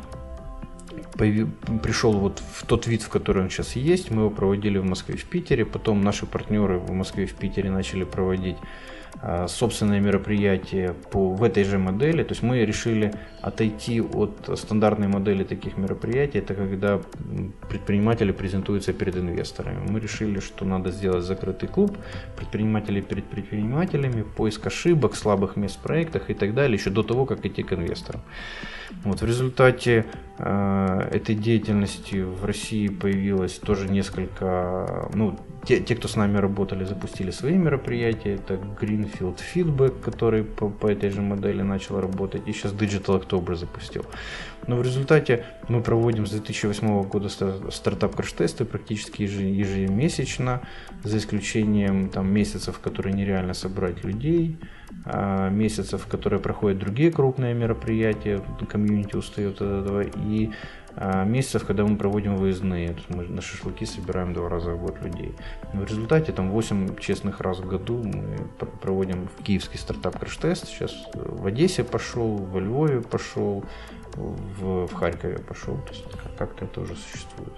пришел 1.14 2.12
вот 2.12 2.42
в 2.54 2.66
тот 2.66 2.87
вид, 2.87 3.02
в 3.02 3.08
который 3.08 3.42
он 3.42 3.50
сейчас 3.50 3.76
есть. 3.76 4.11
Мы 4.11 4.22
его 4.22 4.30
проводили 4.30 4.78
в 4.78 4.85
Москве 4.85 5.16
в 5.16 5.24
Питере. 5.24 5.64
Потом 5.64 6.02
наши 6.02 6.26
партнеры 6.26 6.78
в 6.78 6.92
Москве 6.92 7.26
в 7.26 7.35
Питере 7.35 7.70
начали 7.70 8.04
проводить 8.04 8.56
а, 9.20 9.46
собственные 9.46 10.01
мероприятия 10.01 10.94
по, 11.11 11.31
в 11.31 11.42
этой 11.42 11.64
же 11.64 11.79
модели. 11.79 12.22
То 12.22 12.33
есть 12.33 12.42
мы 12.42 12.64
решили 12.64 13.12
отойти 13.40 14.01
от 14.01 14.59
стандартной 14.59 15.09
модели 15.09 15.44
таких 15.44 15.77
мероприятий. 15.77 16.38
Это 16.38 16.55
когда 16.55 17.01
предприниматели 17.68 18.33
презентуются 18.33 18.92
перед 18.92 19.16
инвесторами. 19.16 19.87
Мы 19.88 20.01
решили, 20.01 20.40
что 20.40 20.64
надо 20.64 20.90
сделать 20.90 21.25
закрытый 21.25 21.68
клуб 21.68 21.96
предпринимателей 22.37 23.03
перед 23.03 23.25
предпринимателями, 23.25 24.22
поиск 24.22 24.66
ошибок, 24.66 25.14
слабых 25.14 25.57
мест 25.57 25.77
в 25.77 25.83
проектах 25.83 26.31
и 26.31 26.35
так 26.35 26.55
далее, 26.55 26.77
еще 26.77 26.90
до 26.90 27.03
того, 27.03 27.27
как 27.27 27.44
идти 27.44 27.62
к 27.62 27.72
инвесторам. 27.72 28.22
Вот, 29.05 29.20
в 29.20 29.27
результате 29.27 30.05
э, 30.38 31.09
этой 31.12 31.35
деятельности 31.35 32.22
в 32.22 32.44
России 32.44 32.88
появилось 32.88 33.59
тоже 33.59 33.88
несколько, 33.88 35.09
ну, 35.14 35.38
те, 35.64 35.81
те, 35.81 35.94
кто 35.94 36.09
с 36.09 36.16
нами 36.16 36.38
работали, 36.38 36.85
запустили 36.85 37.31
свои 37.31 37.55
мероприятия. 37.55 38.35
Это 38.35 38.55
Greenfield 38.55 39.38
Feedback, 39.55 40.01
который 40.01 40.42
по, 40.42 40.68
по 40.68 40.88
этой 40.88 41.11
же 41.11 41.20
модели 41.20 41.62
начал 41.62 42.01
работать. 42.01 42.42
И 42.46 42.53
сейчас 42.53 42.72
Digital 42.72 43.22
October 43.22 43.55
запустил. 43.55 44.05
Но 44.66 44.77
в 44.77 44.83
результате 44.83 45.44
мы 45.68 45.81
проводим 45.81 46.27
с 46.27 46.31
2008 46.31 47.03
года 47.03 47.29
стартап 47.29 48.16
краш-тесты 48.16 48.64
практически 48.64 49.22
ежемесячно, 49.22 50.62
за 51.05 51.18
исключением 51.18 52.09
там, 52.09 52.33
месяцев, 52.33 52.79
которые 52.79 53.14
нереально 53.14 53.55
собрать 53.55 54.05
людей, 54.05 54.59
а, 55.05 55.48
месяцев, 55.48 56.07
которые 56.07 56.40
проходят 56.40 56.79
другие 56.79 57.11
крупные 57.11 57.55
мероприятия, 57.55 58.40
комьюнити 58.68 59.16
устает 59.16 59.61
от 59.61 59.85
этого, 59.85 60.03
и 60.03 60.51
месяцев, 60.96 61.64
когда 61.66 61.85
мы 61.85 61.96
проводим 61.96 62.37
выездные. 62.37 62.96
Мы 63.09 63.24
на 63.24 63.40
шашлыки 63.42 63.87
собираем 63.87 64.33
два 64.33 64.48
раза 64.48 64.70
в 64.70 64.81
год 64.81 65.02
людей. 65.02 65.35
Но 65.72 65.83
в 65.83 65.85
результате 65.85 66.33
там 66.33 66.50
8 66.50 66.96
честных 66.98 67.40
раз 67.40 67.59
в 67.59 67.66
году 67.66 68.02
мы 68.02 68.37
проводим 68.81 69.28
в 69.28 69.42
киевский 69.42 69.78
стартап 69.78 70.18
краш-тест. 70.18 70.66
Сейчас 70.66 70.92
в 71.14 71.46
Одессе 71.46 71.85
пошел, 71.85 72.37
во 72.37 72.61
Львове 72.61 73.00
пошел, 73.00 73.64
в, 74.14 74.87
в 74.87 74.94
Харькове 74.94 75.38
пошел. 75.38 75.76
То 75.76 75.92
есть 75.92 76.05
как-то 76.38 76.64
это 76.64 76.81
уже 76.81 76.94
существует. 76.94 77.52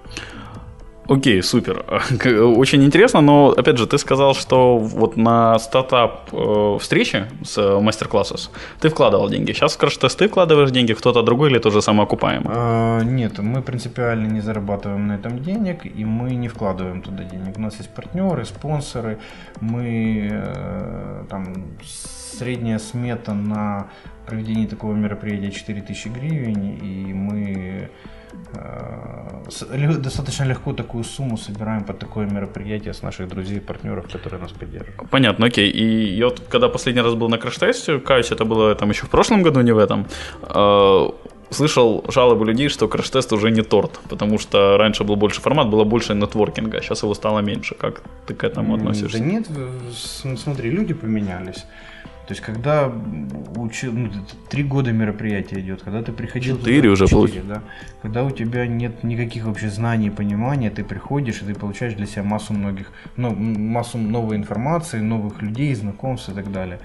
Окей, 1.08 1.42
супер. 1.42 1.84
Очень 2.58 2.82
интересно, 2.82 3.20
но 3.20 3.50
опять 3.50 3.76
же, 3.76 3.86
ты 3.86 3.98
сказал, 3.98 4.34
что 4.34 4.78
вот 4.78 5.16
на 5.16 5.58
стартап 5.58 6.28
э, 6.32 6.78
встрече 6.80 7.26
с 7.44 7.58
э, 7.58 7.80
мастер-классом 7.80 8.38
ты 8.80 8.88
вкладывал 8.88 9.28
деньги. 9.28 9.52
Сейчас 9.52 9.74
в 9.74 9.78
краш-тест 9.78 10.18
ты 10.18 10.28
вкладываешь 10.28 10.70
деньги, 10.70 10.94
кто-то 10.94 11.22
другой 11.22 11.50
или 11.50 11.58
тоже 11.58 11.82
самоокупаемый? 11.82 12.48
А, 12.56 13.00
нет, 13.02 13.38
мы 13.38 13.62
принципиально 13.62 14.28
не 14.28 14.40
зарабатываем 14.40 15.06
на 15.08 15.16
этом 15.16 15.42
денег, 15.42 15.84
и 15.84 16.04
мы 16.04 16.34
не 16.34 16.48
вкладываем 16.48 17.02
туда 17.02 17.24
денег. 17.24 17.58
У 17.58 17.60
нас 17.60 17.76
есть 17.78 17.90
партнеры, 17.90 18.44
спонсоры, 18.44 19.18
мы 19.60 20.28
э, 20.32 21.24
там 21.28 21.76
средняя 22.38 22.78
смета 22.78 23.34
на 23.34 23.88
проведение 24.26 24.66
такого 24.66 24.94
мероприятия 24.94 25.50
4000 25.50 26.08
гривен, 26.08 26.78
и 26.82 27.12
мы 27.12 27.90
достаточно 29.98 30.44
легко 30.44 30.72
такую 30.72 31.04
сумму 31.04 31.36
собираем 31.36 31.84
под 31.84 31.98
такое 31.98 32.26
мероприятие 32.26 32.92
с 32.92 33.02
наших 33.02 33.28
друзей 33.28 33.56
и 33.56 33.60
партнеров, 33.60 34.06
которые 34.12 34.40
нас 34.40 34.52
поддерживают. 34.52 35.10
Понятно, 35.10 35.46
окей. 35.46 35.70
И 35.70 36.16
я 36.16 36.26
вот 36.26 36.40
когда 36.48 36.68
последний 36.68 37.02
раз 37.02 37.14
был 37.14 37.28
на 37.28 37.38
краш-тесте, 37.38 37.98
каюсь, 37.98 38.32
это 38.32 38.44
было 38.44 38.74
там 38.74 38.90
еще 38.90 39.06
в 39.06 39.10
прошлом 39.10 39.42
году, 39.42 39.60
не 39.60 39.72
в 39.72 39.78
этом, 39.78 40.06
э, 40.42 41.08
слышал 41.50 42.04
жалобы 42.08 42.44
людей, 42.46 42.68
что 42.68 42.88
краш-тест 42.88 43.32
уже 43.32 43.50
не 43.50 43.62
торт, 43.62 44.00
потому 44.08 44.38
что 44.38 44.76
раньше 44.78 45.04
был 45.04 45.16
больше 45.16 45.40
формат, 45.40 45.68
было 45.68 45.84
больше 45.84 46.14
нетворкинга, 46.14 46.80
сейчас 46.82 47.02
его 47.02 47.14
стало 47.14 47.40
меньше. 47.40 47.74
Как 47.74 48.02
ты 48.26 48.34
к 48.34 48.44
этому 48.44 48.74
относишься? 48.74 49.18
Да 49.18 49.24
нет, 49.24 49.48
смотри, 50.36 50.70
люди 50.70 50.94
поменялись. 50.94 51.64
То 52.26 52.32
есть, 52.32 52.40
когда 52.40 52.90
учил, 53.56 53.92
ну, 53.92 54.10
три 54.48 54.62
года 54.62 54.92
мероприятия 54.92 55.60
идет, 55.60 55.82
когда 55.82 56.02
ты 56.02 56.12
приходил... 56.12 56.56
Четыре 56.58 56.80
туда, 56.80 56.92
уже 56.92 57.06
получилось. 57.06 57.46
Да, 57.46 57.62
когда 58.00 58.24
у 58.24 58.30
тебя 58.30 58.66
нет 58.66 59.04
никаких 59.04 59.44
вообще 59.44 59.68
знаний 59.68 60.06
и 60.06 60.10
понимания, 60.10 60.70
ты 60.70 60.84
приходишь 60.84 61.42
и 61.42 61.44
ты 61.44 61.54
получаешь 61.54 61.94
для 61.94 62.06
себя 62.06 62.22
массу 62.22 62.54
многих, 62.54 62.92
ну, 63.16 63.34
массу 63.34 63.98
новой 63.98 64.36
информации, 64.36 65.00
новых 65.00 65.42
людей, 65.42 65.74
знакомств 65.74 66.30
и 66.30 66.32
так 66.32 66.50
далее. 66.50 66.80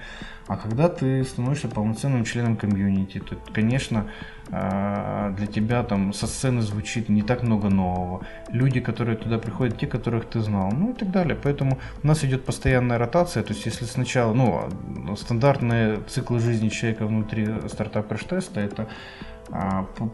А 0.50 0.56
когда 0.56 0.88
ты 0.88 1.22
становишься 1.22 1.68
полноценным 1.68 2.24
членом 2.24 2.56
комьюнити, 2.56 3.20
то, 3.20 3.36
конечно, 3.52 4.10
а, 4.50 5.30
для 5.36 5.46
тебя 5.46 5.84
там 5.84 6.12
со 6.12 6.26
сцены 6.26 6.60
звучит 6.60 7.08
не 7.08 7.22
так 7.22 7.44
много 7.44 7.68
нового. 7.68 8.26
Люди, 8.48 8.80
которые 8.80 9.16
туда 9.16 9.38
приходят, 9.38 9.78
те, 9.78 9.86
которых 9.86 10.24
ты 10.24 10.40
знал, 10.40 10.72
ну 10.72 10.90
и 10.90 10.94
так 10.94 11.12
далее. 11.12 11.38
Поэтому 11.40 11.78
у 12.02 12.06
нас 12.08 12.24
идет 12.24 12.44
постоянная 12.44 12.98
ротация. 12.98 13.44
То 13.44 13.52
есть, 13.52 13.64
если 13.64 13.84
сначала, 13.84 14.34
ну, 14.34 15.14
стандартные 15.14 16.00
циклы 16.08 16.40
жизни 16.40 16.68
человека 16.68 17.06
внутри 17.06 17.46
стартап 17.68 18.08
краш-теста, 18.08 18.58
это 18.58 18.88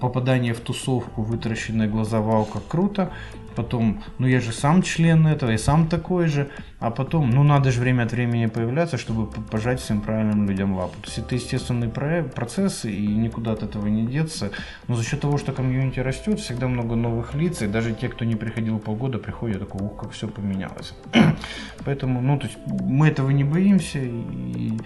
попадание 0.01 0.55
в 0.55 0.61
тусовку, 0.61 1.23
вытаращенные 1.23 1.89
глаза, 1.89 2.21
вау, 2.21 2.45
как 2.45 2.67
круто. 2.67 3.11
Потом, 3.57 4.03
ну 4.19 4.27
я 4.27 4.41
же 4.41 4.53
сам 4.53 4.83
член 4.83 5.27
этого, 5.27 5.51
я 5.51 5.59
сам 5.59 5.89
такой 5.89 6.27
же. 6.29 6.51
А 6.79 6.91
потом, 6.91 7.31
ну 7.31 7.43
надо 7.43 7.73
же 7.73 7.81
время 7.81 8.03
от 8.03 8.13
времени 8.13 8.47
появляться, 8.47 8.99
чтобы 8.99 9.27
пожать 9.27 9.81
всем 9.81 10.03
правильным 10.03 10.47
людям 10.47 10.77
лапу. 10.77 10.93
То 11.01 11.07
есть 11.07 11.19
это 11.19 11.35
естественный 11.35 11.89
процесс, 11.89 12.85
и 12.85 13.07
никуда 13.07 13.53
от 13.53 13.63
этого 13.63 13.87
не 13.87 14.07
деться. 14.07 14.51
Но 14.89 14.95
за 14.95 15.03
счет 15.03 15.21
того, 15.23 15.39
что 15.39 15.53
комьюнити 15.53 16.01
растет, 16.01 16.39
всегда 16.39 16.69
много 16.69 16.97
новых 16.97 17.35
лиц, 17.35 17.63
и 17.63 17.67
даже 17.67 17.95
те, 17.95 18.11
кто 18.11 18.27
не 18.27 18.37
приходил 18.37 18.79
полгода, 18.79 19.19
приходят 19.19 19.61
такой, 19.61 19.81
ух, 19.81 19.97
как 19.97 20.11
все 20.11 20.29
поменялось. 20.29 20.93
Поэтому, 21.87 22.21
ну, 22.21 22.39
то 22.39 22.47
есть 22.47 22.59
мы 22.67 23.09
этого 23.09 23.31
не 23.31 23.45
боимся 23.45 24.01
и 24.01 24.79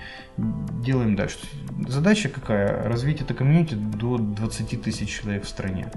делаем 0.84 1.16
дальше. 1.16 1.38
Задача 1.88 2.28
какая? 2.28 2.88
Развить 2.88 3.20
это 3.20 3.34
комьюнити 3.34 3.74
до 3.74 4.18
20 4.40 4.82
тысяч 4.82 5.20
человек 5.20 5.44
в 5.44 5.48
стране, 5.48 5.90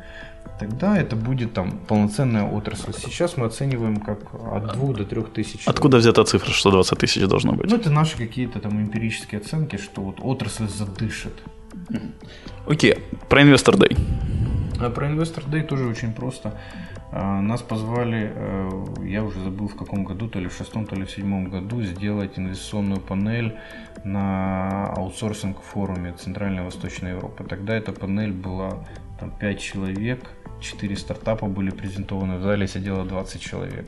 тогда 0.60 0.98
это 0.98 1.16
будет 1.16 1.54
там 1.54 1.72
полноценная 1.88 2.44
отрасль. 2.44 2.94
Сейчас 2.94 3.38
мы 3.38 3.46
оцениваем 3.46 3.98
как 3.98 4.34
от 4.34 4.74
2 4.74 4.94
до 4.94 5.06
3 5.06 5.24
тысяч. 5.34 5.68
Откуда 5.68 5.98
взята 5.98 6.24
цифра, 6.24 6.52
что 6.52 6.72
20 6.72 6.98
тысяч 6.98 7.28
должно 7.28 7.54
быть? 7.54 7.70
Ну, 7.70 7.76
это 7.78 7.90
наши 7.90 8.18
какие-то 8.18 8.60
там 8.60 8.80
эмпирические 8.82 9.42
оценки, 9.42 9.78
что 9.78 10.02
вот 10.02 10.20
отрасль 10.22 10.68
задышит. 10.68 11.34
Окей, 12.68 12.96
про 13.30 13.42
Investor 13.42 13.78
Day. 13.78 13.98
А 14.80 14.90
про 14.90 15.08
Investor 15.08 15.50
Day 15.50 15.64
тоже 15.64 15.86
очень 15.86 16.14
просто. 16.14 16.52
А, 17.16 17.42
нас 17.42 17.62
позвали, 17.62 18.32
э, 18.34 18.86
я 19.06 19.24
уже 19.24 19.40
забыл 19.40 19.68
в 19.68 19.76
каком 19.76 20.04
году, 20.04 20.28
то 20.28 20.40
ли 20.40 20.48
в 20.48 20.54
шестом, 20.54 20.88
то 20.88 20.96
ли 20.96 21.06
в 21.06 21.12
седьмом 21.12 21.52
году, 21.52 21.84
сделать 21.84 22.40
инвестиционную 22.40 23.00
панель 23.02 23.56
на 24.04 24.88
аутсорсинг 24.94 25.62
форуме 25.62 26.14
Центральной 26.14 26.64
Восточной 26.64 27.12
Европы. 27.12 27.44
Тогда 27.44 27.76
эта 27.76 27.92
панель 27.92 28.32
была 28.32 28.88
там, 29.20 29.30
5 29.30 29.60
человек, 29.60 30.28
4 30.60 30.96
стартапа 30.96 31.46
были 31.46 31.70
презентованы, 31.70 32.38
в 32.38 32.42
зале 32.42 32.68
сидело 32.68 33.06
20 33.06 33.40
человек. 33.40 33.86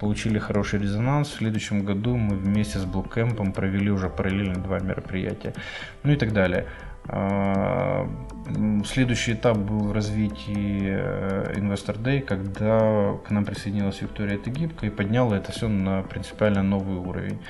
Получили 0.00 0.38
хороший 0.38 0.80
резонанс. 0.80 1.28
В 1.28 1.36
следующем 1.36 1.84
году 1.84 2.16
мы 2.16 2.36
вместе 2.36 2.78
с 2.78 2.86
Блокэмпом 2.86 3.52
провели 3.52 3.90
уже 3.90 4.08
параллельно 4.08 4.54
два 4.54 4.78
мероприятия. 4.80 5.52
Ну 6.04 6.12
и 6.12 6.16
так 6.16 6.32
далее. 6.32 6.66
А, 7.08 8.08
следующий 8.84 9.34
этап 9.34 9.56
был 9.56 9.88
в 9.88 9.92
развитии 9.92 10.82
э, 10.84 11.54
Investor 11.56 12.00
Day, 12.00 12.20
когда 12.20 13.16
к 13.26 13.30
нам 13.30 13.44
присоединилась 13.44 14.00
Виктория 14.00 14.38
Тегибко 14.38 14.86
и 14.86 14.90
подняла 14.90 15.36
это 15.36 15.52
все 15.52 15.68
на 15.68 16.02
принципиально 16.02 16.62
новый 16.62 16.96
уровень. 16.96 17.40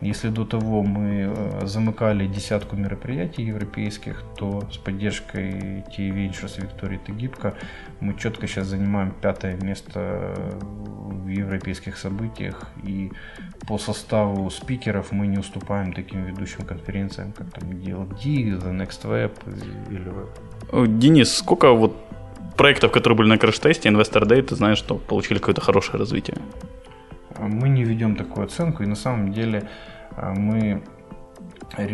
Если 0.00 0.28
до 0.28 0.44
того 0.44 0.82
мы 0.82 1.34
э, 1.34 1.66
замыкали 1.66 2.26
десятку 2.28 2.76
мероприятий 2.76 3.42
европейских, 3.42 4.22
то 4.36 4.62
с 4.72 4.76
поддержкой 4.76 5.84
TE 5.90 6.10
Ventures 6.10 6.60
Виктории 6.62 7.00
Тегибко 7.04 7.54
мы 8.00 8.14
четко 8.16 8.46
сейчас 8.46 8.68
занимаем 8.68 9.12
пятое 9.20 9.56
место 9.60 10.34
в 10.60 11.26
европейских 11.26 11.96
событиях. 11.96 12.68
И 12.84 13.10
по 13.66 13.78
составу 13.78 14.48
спикеров 14.50 15.10
мы 15.10 15.26
не 15.26 15.38
уступаем 15.38 15.92
таким 15.92 16.24
ведущим 16.24 16.64
конференциям, 16.64 17.32
как 17.32 17.50
там 17.50 17.68
DLD, 17.70 18.60
The 18.62 18.72
Next 18.72 19.04
Web 19.04 19.32
или 19.90 20.12
Web. 20.12 20.28
Э, 20.70 20.86
Денис, 20.86 21.34
сколько 21.34 21.72
вот 21.72 21.96
проектов, 22.56 22.92
которые 22.92 23.16
были 23.16 23.28
на 23.28 23.38
краш-тесте, 23.38 23.88
Investor 23.88 24.26
Day, 24.26 24.42
ты 24.42 24.54
знаешь, 24.54 24.78
что 24.78 24.94
получили 24.94 25.38
какое-то 25.38 25.60
хорошее 25.60 25.98
развитие? 25.98 26.36
Мы 27.38 27.68
не 27.68 27.84
ведем 27.84 28.16
такую 28.16 28.46
оценку, 28.46 28.82
и 28.82 28.86
на 28.86 28.96
самом 28.96 29.32
деле 29.32 29.68
а, 30.16 30.34
мы 30.34 30.82
э, 31.76 31.86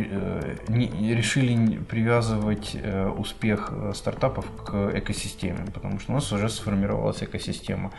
решили 0.73 1.79
привязывать 1.79 2.75
э, 2.75 3.09
успех 3.09 3.71
э, 3.73 3.93
стартапов 3.95 4.47
к 4.65 4.91
экосистеме, 4.95 5.67
потому 5.75 6.01
что 6.01 6.13
у 6.13 6.15
нас 6.15 6.33
уже 6.33 6.49
сформировалась 6.49 7.23
экосистема. 7.23 7.91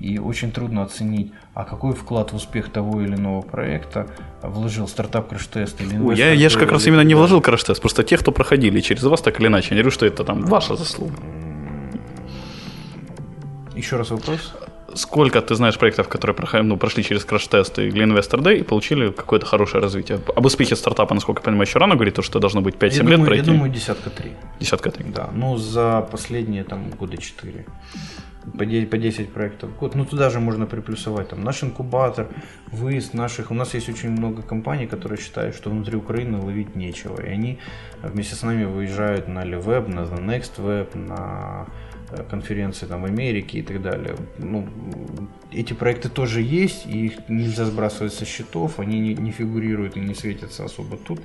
И 0.00 0.18
очень 0.18 0.52
трудно 0.52 0.82
оценить, 0.82 1.32
а 1.54 1.64
какой 1.64 1.92
вклад 1.92 2.32
в 2.32 2.36
успех 2.36 2.70
того 2.70 3.00
или 3.00 3.14
иного 3.14 3.42
проекта 3.42 4.06
вложил 4.42 4.86
стартап 4.88 5.28
краш-тест 5.28 5.80
или 5.80 5.94
инвестор. 5.96 6.26
Я, 6.26 6.32
я 6.32 6.48
же 6.48 6.58
как 6.58 6.72
раз 6.72 6.86
именно 6.86 7.04
не 7.04 7.14
вложил 7.14 7.40
краш-тест, 7.40 7.80
просто 7.80 8.04
те, 8.04 8.16
кто 8.16 8.32
проходили 8.32 8.80
через 8.80 9.02
вас 9.02 9.20
так 9.22 9.40
или 9.40 9.48
иначе. 9.48 9.68
Я 9.70 9.76
не 9.76 9.82
говорю, 9.82 9.94
что 9.94 10.06
это 10.06 10.24
там 10.24 10.42
ваша 10.42 10.76
заслуга. 10.76 11.14
Еще 13.74 13.96
раз 13.96 14.10
вопрос 14.10 14.54
сколько 14.94 15.40
ты 15.40 15.54
знаешь 15.54 15.78
проектов, 15.78 16.08
которые 16.08 16.62
ну, 16.62 16.76
прошли 16.76 17.02
через 17.02 17.24
краш-тесты 17.24 17.88
или 17.88 18.04
Investor 18.04 18.42
Day 18.42 18.60
и 18.60 18.62
получили 18.62 19.10
какое-то 19.10 19.46
хорошее 19.46 19.82
развитие? 19.82 20.20
Об 20.36 20.44
успехе 20.44 20.76
стартапа, 20.76 21.14
насколько 21.14 21.40
я 21.40 21.44
понимаю, 21.44 21.66
еще 21.66 21.78
рано 21.78 21.94
говорить, 21.94 22.14
то, 22.14 22.22
что 22.22 22.38
должно 22.38 22.60
быть 22.60 22.76
5-7 22.76 22.80
лет 22.80 23.04
думаю, 23.04 23.26
пройти. 23.26 23.46
Я 23.46 23.52
думаю, 23.52 23.72
десятка 23.72 24.10
три. 24.10 24.32
Десятка 24.60 24.90
три. 24.90 25.04
Да, 25.04 25.30
ну 25.32 25.56
за 25.56 26.06
последние 26.10 26.64
там 26.64 26.90
года 26.90 27.16
четыре. 27.16 27.66
По 28.58 28.66
10, 28.66 28.90
по 28.90 28.98
10 28.98 29.32
проектов 29.32 29.70
в 29.70 29.78
год. 29.78 29.94
Ну, 29.94 30.04
туда 30.04 30.28
же 30.28 30.38
можно 30.38 30.66
приплюсовать 30.66 31.28
там 31.28 31.42
наш 31.42 31.64
инкубатор, 31.64 32.28
выезд 32.70 33.14
наших. 33.14 33.50
У 33.50 33.54
нас 33.54 33.72
есть 33.72 33.88
очень 33.88 34.10
много 34.10 34.42
компаний, 34.42 34.86
которые 34.86 35.18
считают, 35.18 35.54
что 35.56 35.70
внутри 35.70 35.96
Украины 35.96 36.38
ловить 36.38 36.76
нечего. 36.76 37.22
И 37.22 37.26
они 37.26 37.58
вместе 38.02 38.34
с 38.34 38.42
нами 38.42 38.64
выезжают 38.64 39.28
на 39.28 39.44
LeWeb, 39.44 39.88
на 39.88 40.00
The 40.00 40.22
Next 40.22 40.58
Web, 40.58 40.94
на 40.94 41.66
конференции 42.30 42.86
там, 42.86 43.02
в 43.02 43.04
Америке 43.04 43.58
и 43.58 43.62
так 43.62 43.82
далее. 43.82 44.16
Ну, 44.38 44.68
эти 45.52 45.72
проекты 45.72 46.08
тоже 46.08 46.40
есть, 46.40 46.86
и 46.86 47.06
их 47.06 47.12
нельзя 47.28 47.64
сбрасывать 47.64 48.12
со 48.12 48.24
счетов, 48.24 48.78
они 48.78 49.00
не, 49.00 49.14
не 49.14 49.30
фигурируют 49.30 49.96
и 49.96 50.00
не 50.00 50.14
светятся 50.14 50.64
особо 50.64 50.96
тут. 50.96 51.20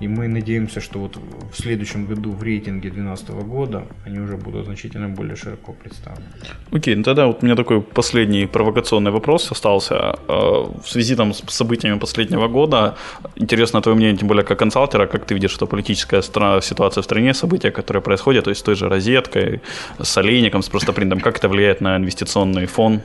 И 0.00 0.08
мы 0.08 0.28
надеемся, 0.28 0.80
что 0.80 0.98
вот 1.00 1.16
в 1.52 1.56
следующем 1.56 2.06
году 2.06 2.32
в 2.32 2.42
рейтинге 2.42 2.90
2012 2.90 3.30
года 3.30 3.84
они 4.06 4.20
уже 4.20 4.36
будут 4.36 4.66
значительно 4.66 5.08
более 5.08 5.36
широко 5.36 5.72
представлены. 5.72 6.26
Окей, 6.70 6.94
ну 6.94 7.02
тогда 7.02 7.26
вот 7.26 7.42
у 7.42 7.46
меня 7.46 7.56
такой 7.56 7.80
последний 7.80 8.46
провокационный 8.46 9.10
вопрос 9.10 9.50
остался. 9.50 10.18
Э, 10.28 10.66
в 10.82 10.88
связи 10.88 11.16
там 11.16 11.32
с 11.34 11.42
событиями 11.48 11.98
последнего 11.98 12.48
года, 12.48 12.96
интересно 13.36 13.80
твое 13.80 13.96
мнение, 13.96 14.16
тем 14.16 14.28
более 14.28 14.44
как 14.44 14.58
консалтера, 14.58 15.06
как 15.06 15.24
ты 15.24 15.34
видишь, 15.34 15.50
что 15.50 15.66
политическая 15.66 16.22
ситуация 16.22 17.02
в 17.02 17.04
стране, 17.04 17.34
события, 17.34 17.70
которые 17.70 18.02
происходят, 18.02 18.44
то 18.44 18.50
есть 18.50 18.60
с 18.60 18.64
той 18.64 18.74
же 18.74 18.88
розеткой, 18.88 19.60
с 20.00 20.16
олейником, 20.16 20.62
с 20.62 20.68
простопринтом, 20.68 21.20
как 21.20 21.38
это 21.38 21.48
влияет 21.48 21.80
на 21.80 21.96
инвестиционный 21.96 22.66
фон? 22.66 23.02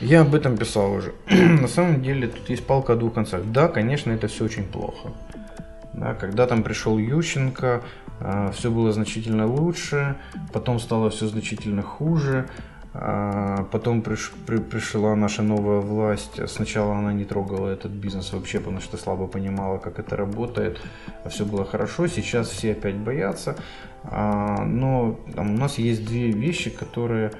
Я 0.00 0.22
об 0.22 0.34
этом 0.34 0.56
писал 0.56 0.92
уже. 0.92 1.14
на 1.30 1.68
самом 1.68 2.02
деле 2.02 2.28
тут 2.28 2.48
есть 2.50 2.66
палка 2.66 2.92
о 2.92 2.96
двух 2.96 3.14
концах. 3.14 3.42
Да, 3.44 3.68
конечно, 3.68 4.12
это 4.12 4.28
все 4.28 4.44
очень 4.44 4.64
плохо. 4.64 5.12
Да, 5.92 6.14
когда 6.14 6.46
там 6.46 6.62
пришел 6.62 6.98
Ющенко, 6.98 7.82
э, 8.20 8.50
все 8.52 8.70
было 8.70 8.92
значительно 8.92 9.46
лучше, 9.46 10.16
потом 10.52 10.80
стало 10.80 11.10
все 11.10 11.26
значительно 11.26 11.82
хуже. 11.82 12.48
А, 12.96 13.64
потом 13.72 14.02
приш, 14.02 14.32
при, 14.46 14.58
пришла 14.58 15.16
наша 15.16 15.42
новая 15.42 15.80
власть. 15.80 16.48
Сначала 16.48 16.94
она 16.96 17.12
не 17.12 17.24
трогала 17.24 17.68
этот 17.68 17.90
бизнес 17.90 18.32
вообще, 18.32 18.60
потому 18.60 18.80
что 18.80 18.96
слабо 18.96 19.26
понимала, 19.26 19.78
как 19.78 19.98
это 19.98 20.16
работает. 20.16 20.80
Все 21.28 21.44
было 21.44 21.64
хорошо. 21.64 22.06
Сейчас 22.06 22.48
все 22.48 22.70
опять 22.72 22.94
боятся. 22.94 23.56
А, 24.04 24.64
но 24.64 25.18
там, 25.34 25.54
у 25.54 25.58
нас 25.58 25.78
есть 25.78 26.06
две 26.06 26.30
вещи, 26.30 26.70
которые 26.70 27.32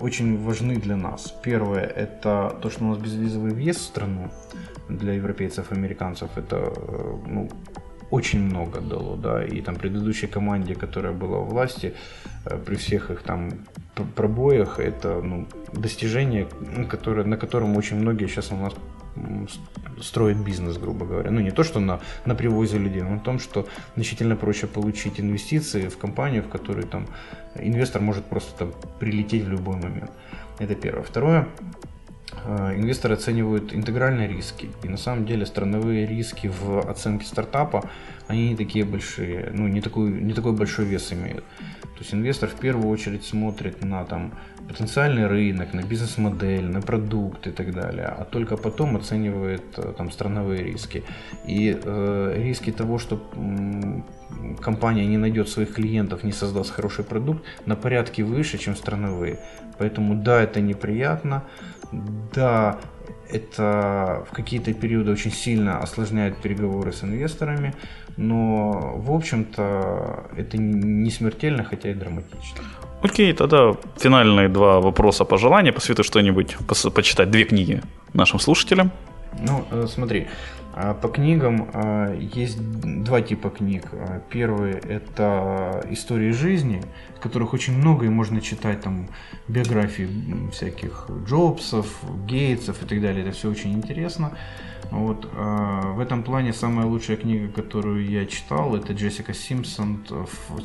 очень 0.00 0.42
важны 0.42 0.76
для 0.76 0.96
нас. 0.96 1.34
Первое– 1.42 1.84
это 1.96 2.56
то, 2.60 2.70
что 2.70 2.84
у 2.84 2.88
нас 2.88 2.98
безвизовый 2.98 3.52
въезд 3.52 3.80
в 3.80 3.84
страну 3.84 4.30
для 4.88 5.12
европейцев 5.14 5.72
и 5.72 5.74
американцев. 5.74 6.30
Это 6.36 6.56
э, 6.56 7.16
ну, 7.26 7.48
очень 8.10 8.40
много 8.40 8.80
дало, 8.80 9.16
да, 9.16 9.44
и 9.44 9.60
там 9.62 9.76
предыдущей 9.76 10.26
команде, 10.26 10.74
которая 10.74 11.12
была 11.12 11.38
у 11.38 11.44
власти, 11.44 11.94
э, 12.44 12.58
при 12.58 12.76
всех 12.76 13.10
их 13.10 13.22
там 13.22 13.52
пробоях, 14.14 14.80
это 14.80 15.22
ну, 15.22 15.46
достижение, 15.72 16.46
которое, 16.90 17.24
на 17.24 17.36
котором 17.36 17.76
очень 17.76 17.96
многие 17.96 18.26
сейчас 18.26 18.52
у 18.52 18.56
нас 18.56 18.74
строят 20.00 20.38
бизнес, 20.38 20.78
грубо 20.78 21.06
говоря. 21.06 21.30
Ну, 21.30 21.40
не 21.40 21.50
то, 21.50 21.64
что 21.64 21.80
на, 21.80 22.00
на 22.24 22.34
привозе 22.34 22.78
людей, 22.78 23.02
но 23.02 23.10
на 23.10 23.20
том, 23.20 23.38
что 23.38 23.66
значительно 23.94 24.36
проще 24.36 24.66
получить 24.66 25.20
инвестиции 25.20 25.88
в 25.88 25.98
компанию, 25.98 26.42
в 26.42 26.48
которой 26.48 26.84
там 26.84 27.06
инвестор 27.56 28.02
может 28.02 28.24
просто 28.24 28.56
там 28.58 28.72
прилететь 28.98 29.44
в 29.44 29.50
любой 29.50 29.76
момент. 29.76 30.10
Это 30.58 30.74
первое. 30.74 31.02
Второе, 31.02 31.48
Э, 32.44 32.74
инвесторы 32.74 33.14
оценивают 33.14 33.74
интегральные 33.74 34.28
риски. 34.28 34.70
И 34.82 34.88
на 34.88 34.96
самом 34.96 35.26
деле 35.26 35.46
страновые 35.46 36.06
риски 36.06 36.48
в 36.48 36.80
оценке 36.90 37.26
стартапа, 37.26 37.88
они 38.26 38.50
не 38.50 38.56
такие 38.56 38.84
большие, 38.84 39.50
ну 39.52 39.68
не 39.68 39.80
такой, 39.80 40.10
не 40.10 40.32
такой 40.32 40.52
большой 40.52 40.86
вес 40.86 41.12
имеют. 41.12 41.44
То 41.82 41.98
есть 42.00 42.14
инвестор 42.14 42.48
в 42.48 42.54
первую 42.54 42.88
очередь 42.88 43.24
смотрит 43.24 43.84
на 43.84 44.04
там, 44.04 44.32
потенциальный 44.68 45.26
рынок, 45.26 45.74
на 45.74 45.82
бизнес-модель, 45.82 46.64
на 46.64 46.80
продукт 46.80 47.46
и 47.46 47.50
так 47.50 47.72
далее, 47.72 48.06
а 48.06 48.24
только 48.24 48.56
потом 48.56 48.96
оценивает 48.96 49.62
э, 49.76 49.92
там, 49.96 50.10
страновые 50.10 50.62
риски. 50.64 51.02
И 51.46 51.78
э, 51.84 52.34
риски 52.36 52.72
того, 52.72 52.98
что 52.98 53.20
м, 53.36 54.04
компания 54.60 55.06
не 55.06 55.18
найдет 55.18 55.48
своих 55.48 55.74
клиентов, 55.74 56.24
не 56.24 56.32
создаст 56.32 56.70
хороший 56.70 57.04
продукт, 57.04 57.44
на 57.66 57.76
порядке 57.76 58.24
выше, 58.24 58.58
чем 58.58 58.76
страновые. 58.76 59.38
Поэтому 59.78 60.14
да, 60.14 60.42
это 60.42 60.60
неприятно, 60.60 61.42
да, 62.34 62.78
это 63.30 64.24
в 64.30 64.34
какие-то 64.34 64.72
периоды 64.74 65.12
очень 65.12 65.32
сильно 65.32 65.78
осложняет 65.78 66.36
переговоры 66.36 66.92
с 66.92 67.02
инвесторами, 67.04 67.74
но 68.16 68.94
в 68.96 69.10
общем-то 69.10 70.26
это 70.36 70.58
не 70.58 71.10
смертельно, 71.10 71.64
хотя 71.64 71.90
и 71.90 71.94
драматично. 71.94 72.62
Окей, 73.02 73.32
тогда 73.32 73.74
финальные 73.98 74.48
два 74.48 74.80
вопроса 74.80 75.24
пожелания. 75.24 75.72
Посоветуй 75.72 76.04
что-нибудь 76.04 76.56
почитать, 76.94 77.30
две 77.30 77.44
книги 77.44 77.82
нашим 78.12 78.38
слушателям. 78.38 78.92
Ну, 79.40 79.64
э, 79.70 79.86
смотри, 79.88 80.28
по 81.00 81.08
книгам 81.08 81.68
а, 81.72 82.14
есть 82.14 82.58
два 83.04 83.20
типа 83.20 83.50
книг. 83.50 83.84
А, 83.92 84.22
первый– 84.30 84.72
это 84.88 85.84
истории 85.90 86.30
жизни, 86.30 86.82
которых 87.20 87.52
очень 87.52 87.76
много, 87.76 88.06
и 88.06 88.08
можно 88.08 88.40
читать 88.40 88.80
там 88.80 89.08
биографии 89.48 90.08
всяких 90.50 91.08
Джобсов, 91.26 91.86
Гейтсов 92.26 92.82
и 92.82 92.86
так 92.86 93.00
далее. 93.00 93.22
Это 93.22 93.32
все 93.32 93.50
очень 93.50 93.72
интересно. 93.74 94.32
Вот, 94.90 95.26
в 95.32 96.00
этом 96.00 96.22
плане 96.22 96.52
самая 96.52 96.84
лучшая 96.84 97.16
книга, 97.16 97.50
которую 97.50 98.06
я 98.06 98.26
читал, 98.26 98.76
это 98.76 98.92
Джессика 98.92 99.32
Симпсон. 99.32 100.04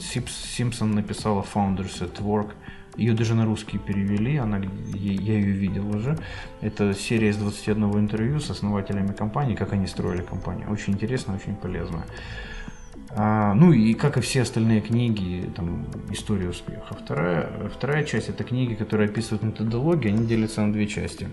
Симпсон 0.01 0.91
написала 0.91 1.45
Founders 1.53 2.01
at 2.01 2.21
Work– 2.21 2.51
ее 2.97 3.13
даже 3.13 3.35
на 3.35 3.45
русский 3.45 3.77
перевели, 3.77 4.37
она, 4.37 4.57
я 4.57 5.33
ее 5.33 5.51
видел 5.51 5.95
уже. 5.95 6.17
Это 6.61 6.93
серия 6.93 7.29
из 7.29 7.37
21 7.37 7.83
интервью 7.99 8.39
с 8.39 8.49
основателями 8.49 9.13
компании, 9.13 9.55
как 9.55 9.73
они 9.73 9.87
строили 9.87 10.21
компанию. 10.21 10.69
Очень 10.71 10.93
интересно, 10.93 11.35
очень 11.35 11.55
полезно. 11.55 12.05
А, 13.09 13.53
ну 13.53 13.71
и 13.71 13.93
как 13.93 14.17
и 14.17 14.21
все 14.21 14.41
остальные 14.41 14.81
книги, 14.81 15.49
там, 15.55 15.87
история 16.11 16.49
успеха. 16.49 16.93
Вторая, 16.93 17.69
вторая 17.73 18.03
часть 18.03 18.29
это 18.29 18.43
книги, 18.43 18.73
которые 18.73 19.09
описывают 19.09 19.43
методологию, 19.43 20.13
они 20.13 20.27
делятся 20.27 20.61
на 20.61 20.73
две 20.73 20.87
части. 20.87 21.29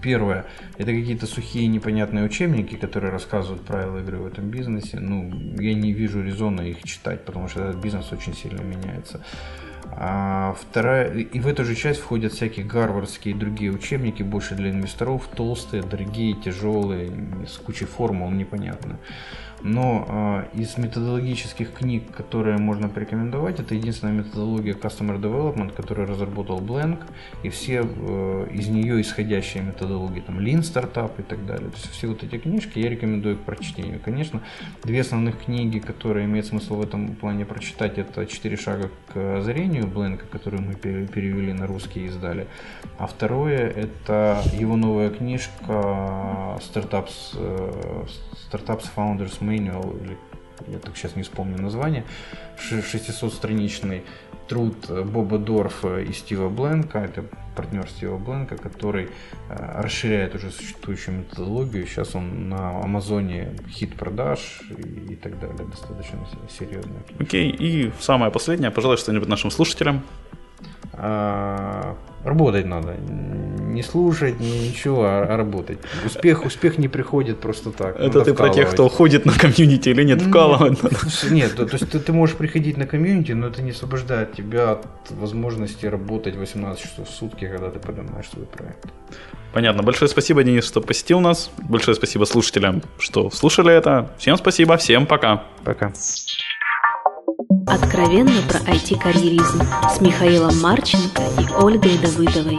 Первое– 0.00 0.46
это 0.78 0.92
какие-то 0.92 1.26
сухие 1.26 1.66
непонятные 1.66 2.24
учебники, 2.24 2.76
которые 2.76 3.10
рассказывают 3.10 3.64
правила 3.64 3.98
игры 3.98 4.18
в 4.18 4.26
этом 4.26 4.48
бизнесе. 4.48 5.00
Ну, 5.00 5.30
я 5.58 5.74
не 5.74 5.92
вижу 5.92 6.22
резона 6.22 6.62
их 6.62 6.84
читать, 6.84 7.24
потому 7.24 7.48
что 7.48 7.64
этот 7.64 7.82
бизнес 7.82 8.12
очень 8.12 8.34
сильно 8.34 8.60
меняется. 8.60 9.24
А 9.94 10.54
вторая, 10.58 11.12
и 11.12 11.38
в 11.38 11.46
эту 11.46 11.64
же 11.64 11.74
часть 11.74 12.00
входят 12.00 12.32
всякие 12.32 12.64
гарвардские 12.64 13.34
и 13.34 13.38
другие 13.38 13.70
учебники, 13.70 14.22
больше 14.22 14.54
для 14.54 14.70
инвесторов, 14.70 15.28
толстые, 15.36 15.82
дорогие, 15.82 16.34
тяжелые, 16.34 17.12
с 17.46 17.58
кучей 17.58 17.84
формул 17.84 18.30
непонятно. 18.30 18.98
Но 19.64 20.48
э, 20.54 20.58
из 20.58 20.76
методологических 20.76 21.72
книг, 21.72 22.10
которые 22.14 22.58
можно 22.58 22.88
порекомендовать, 22.88 23.60
это 23.60 23.74
единственная 23.74 24.14
методология 24.14 24.74
Customer 24.74 25.20
Development, 25.20 25.72
которую 25.72 26.08
разработал 26.08 26.60
Blank, 26.60 27.04
и 27.42 27.48
все 27.48 27.82
э, 27.84 28.48
из 28.52 28.68
нее 28.68 29.00
исходящие 29.00 29.62
методологии, 29.62 30.20
там 30.20 30.38
Lean 30.38 30.60
Startup 30.60 31.12
и 31.18 31.22
так 31.22 31.46
далее. 31.46 31.70
То 31.70 31.76
есть 31.76 31.90
все 31.90 32.08
вот 32.08 32.22
эти 32.24 32.38
книжки 32.38 32.78
я 32.78 32.88
рекомендую 32.88 33.36
к 33.36 33.40
прочтению. 33.40 34.00
Конечно, 34.04 34.42
две 34.82 35.00
основных 35.00 35.44
книги, 35.44 35.78
которые 35.78 36.26
имеет 36.26 36.46
смысл 36.46 36.76
в 36.76 36.82
этом 36.82 37.14
плане 37.14 37.44
прочитать, 37.44 37.98
это 37.98 38.26
«Четыре 38.26 38.56
шага 38.56 38.90
к 39.12 39.38
озарению» 39.38 39.86
Бленка, 39.86 40.26
которую 40.26 40.62
мы 40.62 40.74
перевели 40.74 41.52
на 41.52 41.66
русский 41.66 42.00
и 42.00 42.06
издали. 42.06 42.46
А 42.98 43.06
второе, 43.06 43.68
это 43.68 44.42
его 44.52 44.76
новая 44.76 45.10
книжка 45.10 45.52
Startups, 46.58 47.36
э, 47.36 48.04
Startups 48.50 48.86
Founders 48.96 49.44
Manual, 49.52 50.04
или 50.04 50.16
я 50.68 50.78
так 50.78 50.96
сейчас 50.96 51.16
не 51.16 51.22
вспомню 51.22 51.60
название, 51.60 52.04
600-страничный 52.70 54.02
труд 54.48 54.76
Боба 54.88 55.38
Дорфа 55.38 56.00
и 56.00 56.12
Стива 56.12 56.48
Бленка, 56.48 56.98
это 56.98 57.24
партнер 57.56 57.86
Стива 57.88 58.18
Бленка, 58.18 58.56
который 58.56 59.08
э, 59.48 59.80
расширяет 59.82 60.34
уже 60.34 60.50
существующую 60.50 61.18
методологию. 61.18 61.86
Сейчас 61.86 62.14
он 62.14 62.48
на 62.48 62.80
Амазоне 62.82 63.54
хит 63.68 63.94
продаж 63.94 64.62
и, 64.70 65.12
и 65.12 65.16
так 65.16 65.38
далее, 65.38 65.66
достаточно 65.66 66.18
серьезно. 66.50 66.94
Окей, 67.18 67.50
okay, 67.50 67.56
и 67.56 67.92
самое 68.00 68.30
последнее, 68.30 68.70
пожалуй, 68.70 68.96
что-нибудь 68.96 69.28
нашим 69.28 69.50
слушателям. 69.50 70.02
А, 70.92 71.96
работать 72.24 72.66
надо. 72.66 72.96
Не 73.72 73.82
слушать, 73.82 74.38
ничего, 74.38 75.04
а, 75.04 75.26
а 75.28 75.36
работать. 75.36 75.78
Успех, 76.04 76.44
успех 76.44 76.78
не 76.78 76.88
приходит 76.88 77.40
просто 77.40 77.70
так. 77.70 77.98
Это 77.98 78.22
ты 78.22 78.34
про 78.34 78.50
тех, 78.50 78.70
кто 78.70 78.88
ходит 78.88 79.24
на 79.24 79.32
комьюнити 79.32 79.88
или 79.88 80.04
нет, 80.04 80.20
вкалывать 80.20 80.82
надо. 80.82 80.96
Нет, 81.30 81.56
то, 81.56 81.64
то 81.64 81.76
есть 81.76 81.90
ты, 81.90 81.98
ты 81.98 82.12
можешь 82.12 82.36
приходить 82.36 82.76
на 82.76 82.86
комьюнити, 82.86 83.32
но 83.32 83.46
это 83.46 83.62
не 83.62 83.70
освобождает 83.70 84.34
тебя 84.34 84.72
от 84.72 84.86
возможности 85.10 85.86
работать 85.86 86.36
18 86.36 86.82
часов 86.82 87.08
в 87.08 87.12
сутки, 87.12 87.48
когда 87.48 87.70
ты 87.70 87.78
понимаешь 87.78 88.28
свой 88.28 88.44
проект. 88.44 88.86
Понятно. 89.52 89.82
Большое 89.82 90.08
спасибо, 90.08 90.42
Денис, 90.42 90.66
что 90.66 90.80
посетил 90.80 91.20
нас. 91.20 91.50
Большое 91.58 91.94
спасибо 91.94 92.24
слушателям, 92.24 92.82
что 92.98 93.30
слушали 93.30 93.72
это. 93.74 94.10
Всем 94.18 94.36
спасибо, 94.36 94.76
всем 94.76 95.06
пока. 95.06 95.44
Пока. 95.64 95.92
Откровенно 97.66 98.42
про 98.48 98.58
IT-карьеризм 98.58 99.62
с 99.88 100.00
Михаилом 100.00 100.58
Марченко 100.60 101.22
и 101.38 101.52
Ольгой 101.62 101.98
Давыдовой. 101.98 102.58